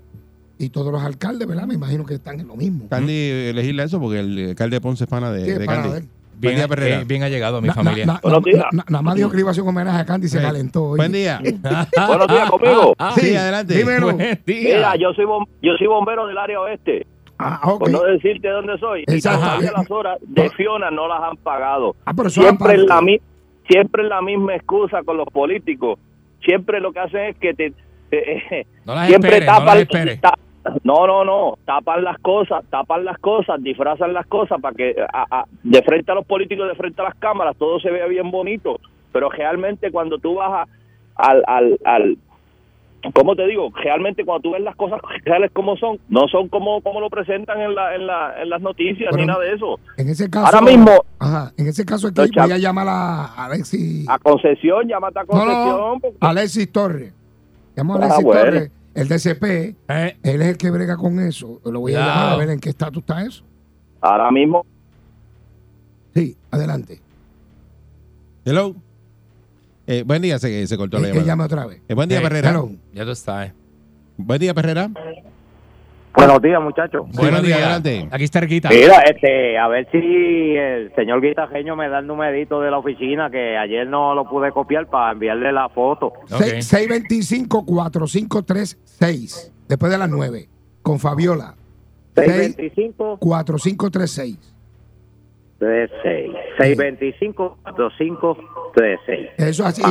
Y 0.60 0.70
todos 0.70 0.92
los 0.92 1.02
alcaldes, 1.02 1.48
¿verdad? 1.48 1.66
Me 1.68 1.74
imagino 1.74 2.06
que 2.06 2.14
están 2.14 2.40
en 2.40 2.48
lo 2.48 2.56
mismo. 2.56 2.88
Candy 2.90 3.12
eh, 3.14 3.52
legisla 3.54 3.84
eso 3.84 4.00
porque 4.00 4.20
el 4.20 4.50
alcalde 4.50 4.78
de 4.78 4.82
Ponce 4.82 5.04
es 5.04 5.10
pana 5.10 5.32
de, 5.32 5.44
Sí, 5.46 5.52
de 5.52 5.66
Candy. 5.66 5.90
día, 5.90 6.02
Bien, 6.40 6.68
Perrera. 6.70 7.02
eh, 7.02 7.06
bien 7.06 7.24
allegado 7.24 7.58
a 7.58 7.62
mi 7.62 7.68
Na- 7.68 7.74
familia. 7.74 8.06
na- 8.06 8.20
Buenos 8.22 8.42
na- 8.46 8.52
días. 8.52 8.66
na- 8.72 8.86
Nada 8.90 9.02
más 9.02 9.16
dijo 9.16 9.30
que 9.32 9.40
iba 9.40 9.50
a 9.50 9.52
hacer 9.52 9.64
un 9.64 9.70
homenaje 9.70 10.00
a 10.00 10.06
Candy 10.06 10.28
y 10.28 10.30
se 10.30 10.38
Sí. 10.40 10.44
calentó. 10.44 10.84
oye. 10.86 10.98
Buen 10.98 11.12
día. 11.12 11.40
Buenos 12.08 12.28
días 12.28 12.50
conmigo. 12.50 12.96
Sí, 13.16 13.36
adelante. 13.36 13.76
dímelo. 13.78 14.14
Mira, 14.14 14.38
día. 14.46 14.96
yo 14.96 15.14
soy 15.14 15.26
bom- 15.26 15.48
yo 15.62 15.72
soy 15.78 15.88
bombero 15.88 16.28
del 16.28 16.38
área 16.38 16.60
oeste. 16.62 17.08
Ah. 17.40 17.60
Por 17.78 17.90
no 17.92 18.04
decirte 18.04 18.48
dónde 18.48 18.78
soy. 18.78 19.04
Y 19.08 19.14
Exacto. 19.16 19.40
todavía 19.42 19.72
las 19.76 19.92
horas 19.92 20.18
de 20.22 20.50
Fiona 20.52 20.92
no 20.92 21.08
las 21.08 21.22
han 21.24 21.38
pagado. 21.38 21.96
Ah, 22.06 22.14
pero 22.14 22.28
eso 22.30 22.42
Siempre 22.42 22.74
es 22.76 22.82
la 22.84 23.02
siempre 23.68 24.04
la 24.04 24.22
misma 24.22 24.56
excusa 24.56 25.04
con 25.04 25.18
los 25.18 25.28
políticos. 25.30 26.00
Siempre 26.44 26.80
lo 26.80 26.92
que 26.92 27.00
hacen 27.00 27.22
es 27.26 27.38
que 27.38 27.54
te, 27.54 27.74
te- 28.10 28.68
No 28.86 28.96
las 28.96 29.08
siempre 29.08 29.40
no 29.40 29.46
tapan 29.46 29.66
las 29.66 29.78
esperes. 29.80 30.22
ta- 30.22 30.38
no, 30.84 31.08
no, 31.08 31.26
no, 31.26 31.58
tapan 31.66 32.04
las 32.04 32.18
cosas, 32.20 32.64
tapan 32.70 33.04
las 33.06 33.18
cosas, 33.20 33.62
disfrazan 33.62 34.14
las 34.14 34.26
cosas 34.28 34.62
para 34.62 34.76
que 34.76 34.96
a- 35.14 35.26
a- 35.40 35.46
de 35.64 35.82
frente 35.82 36.12
a 36.12 36.16
los 36.16 36.26
políticos, 36.26 36.68
de 36.70 36.76
frente 36.76 37.02
a 37.02 37.06
las 37.06 37.16
cámaras, 37.16 37.56
todo 37.58 37.80
se 37.80 37.92
vea 37.92 38.06
bien 38.08 38.32
bonito. 38.32 38.80
Pero 39.12 39.30
realmente 39.30 39.92
cuando 39.92 40.18
tú 40.20 40.36
vas 40.36 40.52
a- 40.52 40.68
al, 41.16 41.44
al, 41.48 41.80
al 41.86 42.18
¿cómo 43.14 43.36
te 43.36 43.46
digo? 43.48 43.70
Realmente 43.84 44.24
cuando 44.24 44.42
tú 44.44 44.52
ves 44.54 44.62
las 44.62 44.76
cosas 44.76 45.00
reales 45.26 45.52
como 45.54 45.76
son, 45.78 46.00
no 46.10 46.28
son 46.30 46.48
como, 46.48 46.82
como 46.82 47.02
lo 47.02 47.10
presentan 47.10 47.60
en, 47.62 47.76
la, 47.76 47.96
en, 47.96 48.08
la, 48.08 48.42
en 48.42 48.50
las 48.50 48.62
noticias 48.62 49.14
ni 49.16 49.26
nada 49.26 49.40
de 49.44 49.54
eso. 49.54 49.80
En 49.98 50.08
ese 50.10 50.30
caso. 50.30 50.46
Ahora 50.46 50.62
mismo- 50.62 51.04
Ajá, 51.20 51.52
en 51.58 51.68
ese 51.68 51.86
caso 51.86 52.08
aquí 52.08 52.22
voy 52.36 52.52
a 52.52 52.58
llamar 52.58 52.88
a 52.90 53.46
Alexis. 53.46 54.08
A 54.08 54.18
Concesión, 54.20 54.88
llámate 54.88 55.20
a 55.20 55.26
Concesión. 55.26 55.78
no, 55.78 55.98
porque- 56.02 56.18
Alexis 56.22 56.72
Torres. 56.72 57.14
Llamo 57.76 57.96
a 57.96 57.98
Ah, 57.98 58.00
Alexis 58.04 58.24
bueno. 58.24 58.42
Torres, 58.42 58.72
el 58.96 59.08
DCP. 59.08 59.44
Eh, 59.90 60.18
Él 60.24 60.42
es 60.42 60.48
el 60.50 60.58
que 60.58 60.70
brega 60.72 60.96
con 60.96 61.20
eso. 61.20 61.60
Lo 61.66 61.80
voy 61.80 61.96
a 61.96 62.00
llamar 62.00 62.30
a 62.34 62.38
ver 62.38 62.50
en 62.52 62.60
qué 62.60 62.70
estatus 62.70 63.00
está 63.02 63.22
eso. 63.24 63.44
Ahora 64.02 64.30
mismo 64.32 64.66
Sí, 66.14 66.38
adelante. 66.52 67.00
Hello. 68.46 68.76
Eh, 69.86 70.04
buen 70.06 70.22
día, 70.22 70.40
se, 70.40 70.66
se 70.68 70.78
cortó 70.78 70.98
la 71.00 71.08
llamada. 71.10 71.26
llame 71.26 71.44
otra 71.44 71.66
vez. 71.66 71.82
Eh, 71.88 71.94
buen 71.94 72.08
día, 72.08 72.20
Eh, 72.20 72.22
Perrera. 72.22 72.52
Hello. 72.52 72.70
ya 72.94 73.04
tú 73.04 73.12
estás. 73.12 73.50
eh. 73.50 73.54
Buen 74.18 74.40
día, 74.40 74.54
Perrera. 74.54 74.90
Buenos 76.16 76.42
días, 76.44 76.62
muchachos. 76.62 77.06
Sí, 77.12 77.18
buen 77.18 77.44
día, 77.44 77.56
adelante. 77.56 78.08
Aquí 78.12 78.24
está 78.24 78.40
cerquita. 78.40 78.70
Mira, 78.70 79.00
este, 79.02 79.58
a 79.58 79.68
ver 79.68 79.88
si 79.92 79.98
el 79.98 80.94
señor 80.96 81.20
guitajeño 81.22 81.76
me 81.76 81.90
da 81.90 81.98
el 82.00 82.08
numerito 82.08 82.62
de 82.62 82.70
la 82.70 82.78
oficina 82.78 83.32
que 83.32 83.58
ayer 83.58 83.88
no 83.88 84.14
lo 84.14 84.30
pude 84.30 84.52
copiar 84.52 84.86
para 84.88 85.14
enviarle 85.14 85.52
la 85.52 85.70
foto. 85.70 86.14
Seis- 86.28 86.72
625-4536. 86.72 89.52
Después 89.68 89.92
de 89.92 89.98
las 89.98 90.10
9. 90.10 90.48
Con 90.84 91.00
Fabiola. 91.00 91.56
625 92.16 93.18
4536. 95.64 96.32
36. 96.58 96.78
625 96.78 97.58
4536. 97.64 99.30
Eso 99.38 99.66
así. 99.66 99.82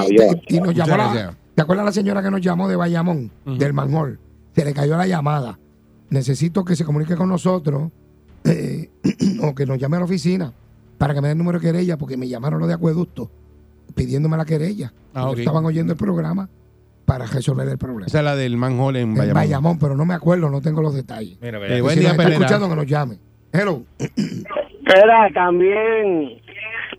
Y, 0.49 0.57
y 0.57 0.61
nos 0.61 0.75
llamó 0.75 0.97
la. 0.97 1.35
¿Te 1.55 1.63
acuerdas 1.63 1.85
la 1.85 1.93
señora 1.93 2.23
que 2.23 2.31
nos 2.31 2.41
llamó 2.41 2.69
de 2.69 2.77
Bayamón, 2.77 3.31
del 3.45 3.73
Manjol? 3.73 4.19
Se 4.55 4.65
le 4.65 4.73
cayó 4.73 4.97
la 4.97 5.07
llamada. 5.07 5.59
Necesito 6.11 6.65
que 6.65 6.77
se 6.77 6.85
comunique 6.85 7.17
con 7.17 7.29
nosotros 7.29 7.91
eh, 8.45 8.91
o 9.43 9.55
que 9.55 9.67
nos 9.67 9.79
llame 9.79 9.97
a 9.97 10.01
la 10.01 10.05
oficina 10.05 10.53
para 10.99 11.15
que 11.15 11.21
me 11.21 11.29
dé 11.29 11.33
el 11.33 11.39
número 11.39 11.59
de 11.59 11.67
querella 11.67 11.97
porque 11.97 12.17
me 12.17 12.29
llamaron 12.29 12.59
los 12.61 12.69
de 12.69 12.75
acueducto 12.75 13.31
pidiéndome 13.95 14.37
la 14.37 14.45
querella. 14.45 14.93
Ah. 15.15 15.33
Estaban 15.37 15.65
oyendo 15.65 15.93
el 15.93 15.99
programa 15.99 16.49
para 17.05 17.27
resolver 17.27 17.69
el 17.69 17.79
problema. 17.79 18.07
Esa 18.07 18.19
es 18.19 18.25
la 18.25 18.37
del 18.37 18.57
manhole 18.57 19.01
en 19.01 19.11
en 19.11 19.15
Bayamón. 19.17 19.35
Bayamón, 19.35 19.79
pero 19.79 19.97
no 19.97 20.05
me 20.05 20.15
acuerdo, 20.15 20.49
no 20.49 20.61
tengo 20.61 20.81
los 20.83 20.95
detalles. 20.95 21.39
Mira, 21.41 21.59
Eh, 21.67 21.81
buen 21.81 21.95
si 21.95 22.01
día, 22.01 22.17
Perrera. 22.17 22.37
escuchando, 22.37 22.69
que 22.69 22.77
nos 22.77 22.87
llame. 22.87 23.19
Hello. 23.53 23.83
Era 24.85 25.29
también, 25.35 26.41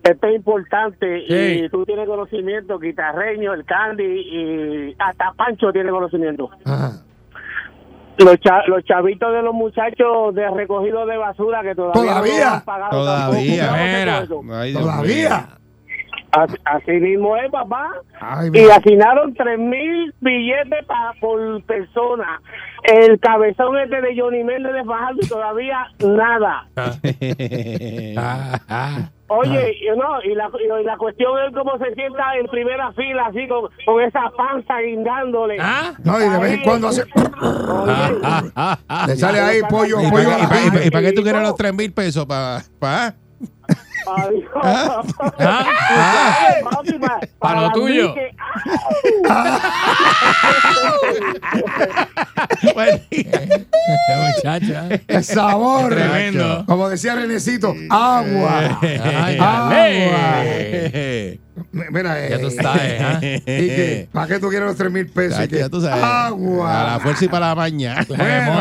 esto 0.02 0.26
es 0.26 0.36
importante 0.36 1.24
Sí. 1.28 1.64
y 1.64 1.68
tú 1.68 1.84
tienes 1.84 2.06
conocimiento, 2.08 2.78
guitarreño, 2.78 3.52
el 3.52 3.64
Candy 3.64 4.04
y 4.04 4.96
hasta 4.98 5.32
Pancho 5.32 5.72
tiene 5.72 5.90
conocimiento. 5.90 6.50
Ajá. 6.64 6.92
Los, 8.18 8.38
cha- 8.40 8.62
los 8.68 8.84
chavitos 8.84 9.32
de 9.32 9.42
los 9.42 9.52
muchachos 9.52 10.34
de 10.36 10.48
recogido 10.50 11.04
de 11.04 11.16
basura 11.16 11.62
que 11.62 11.74
todavía, 11.74 11.92
¿Todavía? 12.12 12.50
no 12.58 12.64
pagado 12.64 12.90
Todavía. 12.92 13.72
Mira. 13.72 14.26
Ay, 14.60 14.72
Todavía. 14.72 15.48
Así, 16.64 16.90
mismo 16.92 17.36
es, 17.36 17.50
papá. 17.50 17.90
Ay, 18.20 18.50
Y 18.52 18.68
asignaron 18.70 19.34
tres 19.34 19.58
mil 19.58 20.12
billetes 20.20 20.84
pa- 20.86 21.14
por 21.20 21.62
persona. 21.64 22.40
El 22.82 23.18
cabezón 23.20 23.78
este 23.78 24.00
de 24.00 24.18
Johnny 24.20 24.42
Méndez 24.44 24.72
de 24.74 24.84
Fajardo 24.84 25.18
y 25.22 25.28
todavía 25.28 25.86
nada. 26.00 26.66
Ah, 28.16 28.58
ah. 28.68 28.98
Oye, 29.26 29.74
y 29.80 29.86
no, 29.98 30.22
y 30.22 30.34
la, 30.34 30.50
y 30.62 30.84
la 30.84 30.96
cuestión 30.98 31.32
es 31.48 31.54
cómo 31.54 31.78
se 31.78 31.94
sienta 31.94 32.36
en 32.38 32.46
primera 32.46 32.92
fila, 32.92 33.26
así 33.28 33.48
con, 33.48 33.70
con 33.86 34.02
esa 34.02 34.30
panza 34.36 34.78
guindándole. 34.80 35.56
Ah. 35.60 35.94
No, 36.04 36.20
y 36.20 36.28
de 36.28 36.38
vez 36.38 36.52
en 36.52 36.62
cuando 36.62 36.88
hace. 36.88 37.02
Oye, 37.02 38.52
Le 39.08 39.16
sale 39.16 39.40
ahí 39.40 39.60
pollo, 39.68 40.00
¿Y 40.02 40.10
pollo 40.10 40.28
para, 40.28 40.42
y 40.42 40.46
para- 40.46 40.70
para- 40.72 40.90
para 40.90 41.02
qué 41.02 41.12
tú 41.12 41.22
quieres 41.22 41.42
los 41.42 41.56
3 41.56 41.72
mil 41.74 41.92
pesos? 41.92 42.26
¿Para? 42.26 42.60
¿Para? 42.78 43.14
Adiós. 44.06 44.44
Ah. 44.62 45.02
Papi, 46.64 46.98
pa- 46.98 47.20
Pa' 47.40 47.54
lo 47.60 47.72
tuyo. 47.72 48.14
Muchacha. 54.34 54.88
El 55.06 55.24
sabor. 55.24 55.90
Tremendo. 55.94 56.64
Como 56.66 56.88
decía 56.88 57.14
Renecito, 57.14 57.74
agua. 57.90 58.78
Ay, 58.82 59.38
Agua. 59.40 60.44
Mira, 61.72 62.28
Ya 62.28 62.40
tú 62.40 62.48
eh, 62.48 62.56
sabes, 62.60 63.00
¿ah? 63.00 63.18
¿y 63.22 63.40
qué? 63.40 64.08
¿Para 64.12 64.26
qué 64.26 64.38
tú 64.40 64.48
quieres 64.48 64.68
los 64.68 64.76
3 64.76 64.90
mil 64.90 65.06
pesos? 65.06 65.48
Ya 65.48 65.68
tú 65.68 65.80
sabes. 65.80 66.02
Agua. 66.02 66.80
A 66.80 66.92
la 66.94 67.00
fuerza 67.00 67.24
y 67.24 67.28
para 67.28 67.48
la 67.48 67.54
mañana. 67.54 68.00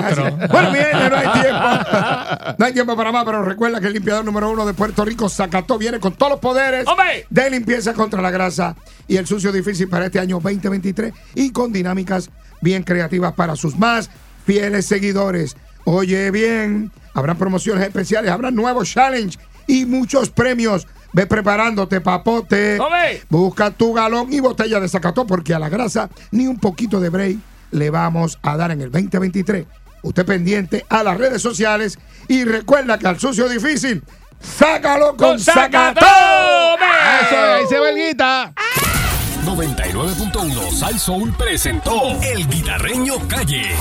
Así- 0.07 0.21
Bueno, 0.51 0.71
viene, 0.71 1.09
no 1.09 1.15
hay 1.15 1.41
tiempo. 1.41 2.53
No 2.59 2.65
hay 2.65 2.73
tiempo 2.73 2.95
para 2.95 3.11
más, 3.11 3.25
pero 3.25 3.43
recuerda 3.43 3.79
que 3.79 3.87
el 3.87 3.93
limpiador 3.93 4.23
número 4.23 4.49
uno 4.51 4.65
de 4.65 4.73
Puerto 4.73 5.03
Rico, 5.05 5.27
Zacató, 5.29 5.77
viene 5.77 5.99
con 5.99 6.13
todos 6.13 6.33
los 6.33 6.39
poderes 6.39 6.85
¡Hombre! 6.87 7.25
de 7.29 7.49
limpieza 7.49 7.93
contra 7.93 8.21
la 8.21 8.29
grasa 8.31 8.75
y 9.07 9.17
el 9.17 9.25
sucio 9.25 9.51
difícil 9.51 9.87
para 9.89 10.05
este 10.05 10.19
año 10.19 10.39
2023 10.39 11.13
y 11.35 11.51
con 11.51 11.73
dinámicas 11.73 12.29
bien 12.61 12.83
creativas 12.83 13.33
para 13.33 13.55
sus 13.55 13.77
más 13.77 14.09
fieles 14.45 14.85
seguidores. 14.85 15.55
Oye 15.85 16.31
bien, 16.31 16.91
habrá 17.13 17.35
promociones 17.35 17.83
especiales, 17.85 18.31
habrá 18.31 18.51
nuevos 18.51 18.89
challenge 18.91 19.37
y 19.67 19.85
muchos 19.85 20.29
premios. 20.29 20.87
Ve 21.13 21.27
preparándote, 21.27 22.01
papote. 22.01 22.79
¡Hombre! 22.79 23.21
Busca 23.29 23.71
tu 23.71 23.93
galón 23.93 24.33
y 24.33 24.39
botella 24.39 24.79
de 24.79 24.89
Zacató 24.89 25.25
porque 25.25 25.53
a 25.53 25.59
la 25.59 25.69
grasa 25.69 26.09
ni 26.31 26.47
un 26.47 26.59
poquito 26.59 26.99
de 26.99 27.09
break 27.09 27.37
le 27.71 27.89
vamos 27.91 28.39
a 28.41 28.57
dar 28.57 28.71
en 28.71 28.81
el 28.81 28.91
2023. 28.91 29.65
Usted 30.01 30.25
pendiente 30.25 30.85
a 30.89 31.03
las 31.03 31.17
redes 31.17 31.41
sociales 31.41 31.97
y 32.27 32.43
recuerda 32.43 32.97
que 32.97 33.07
al 33.07 33.19
sucio 33.19 33.47
difícil, 33.47 34.03
sácalo 34.41 35.15
con, 35.15 35.29
¡Con 35.29 35.39
Zacató! 35.39 36.05
Eso, 37.21 37.37
ahí 37.53 37.67
se 37.69 37.79
va 37.79 37.89
el 37.89 37.95
guita. 37.95 38.53
99.1 39.45 40.71
Sal 40.71 40.99
Soul 40.99 41.33
presentó 41.37 42.19
El 42.21 42.47
Guitarreño 42.47 43.15
Calle. 43.27 43.75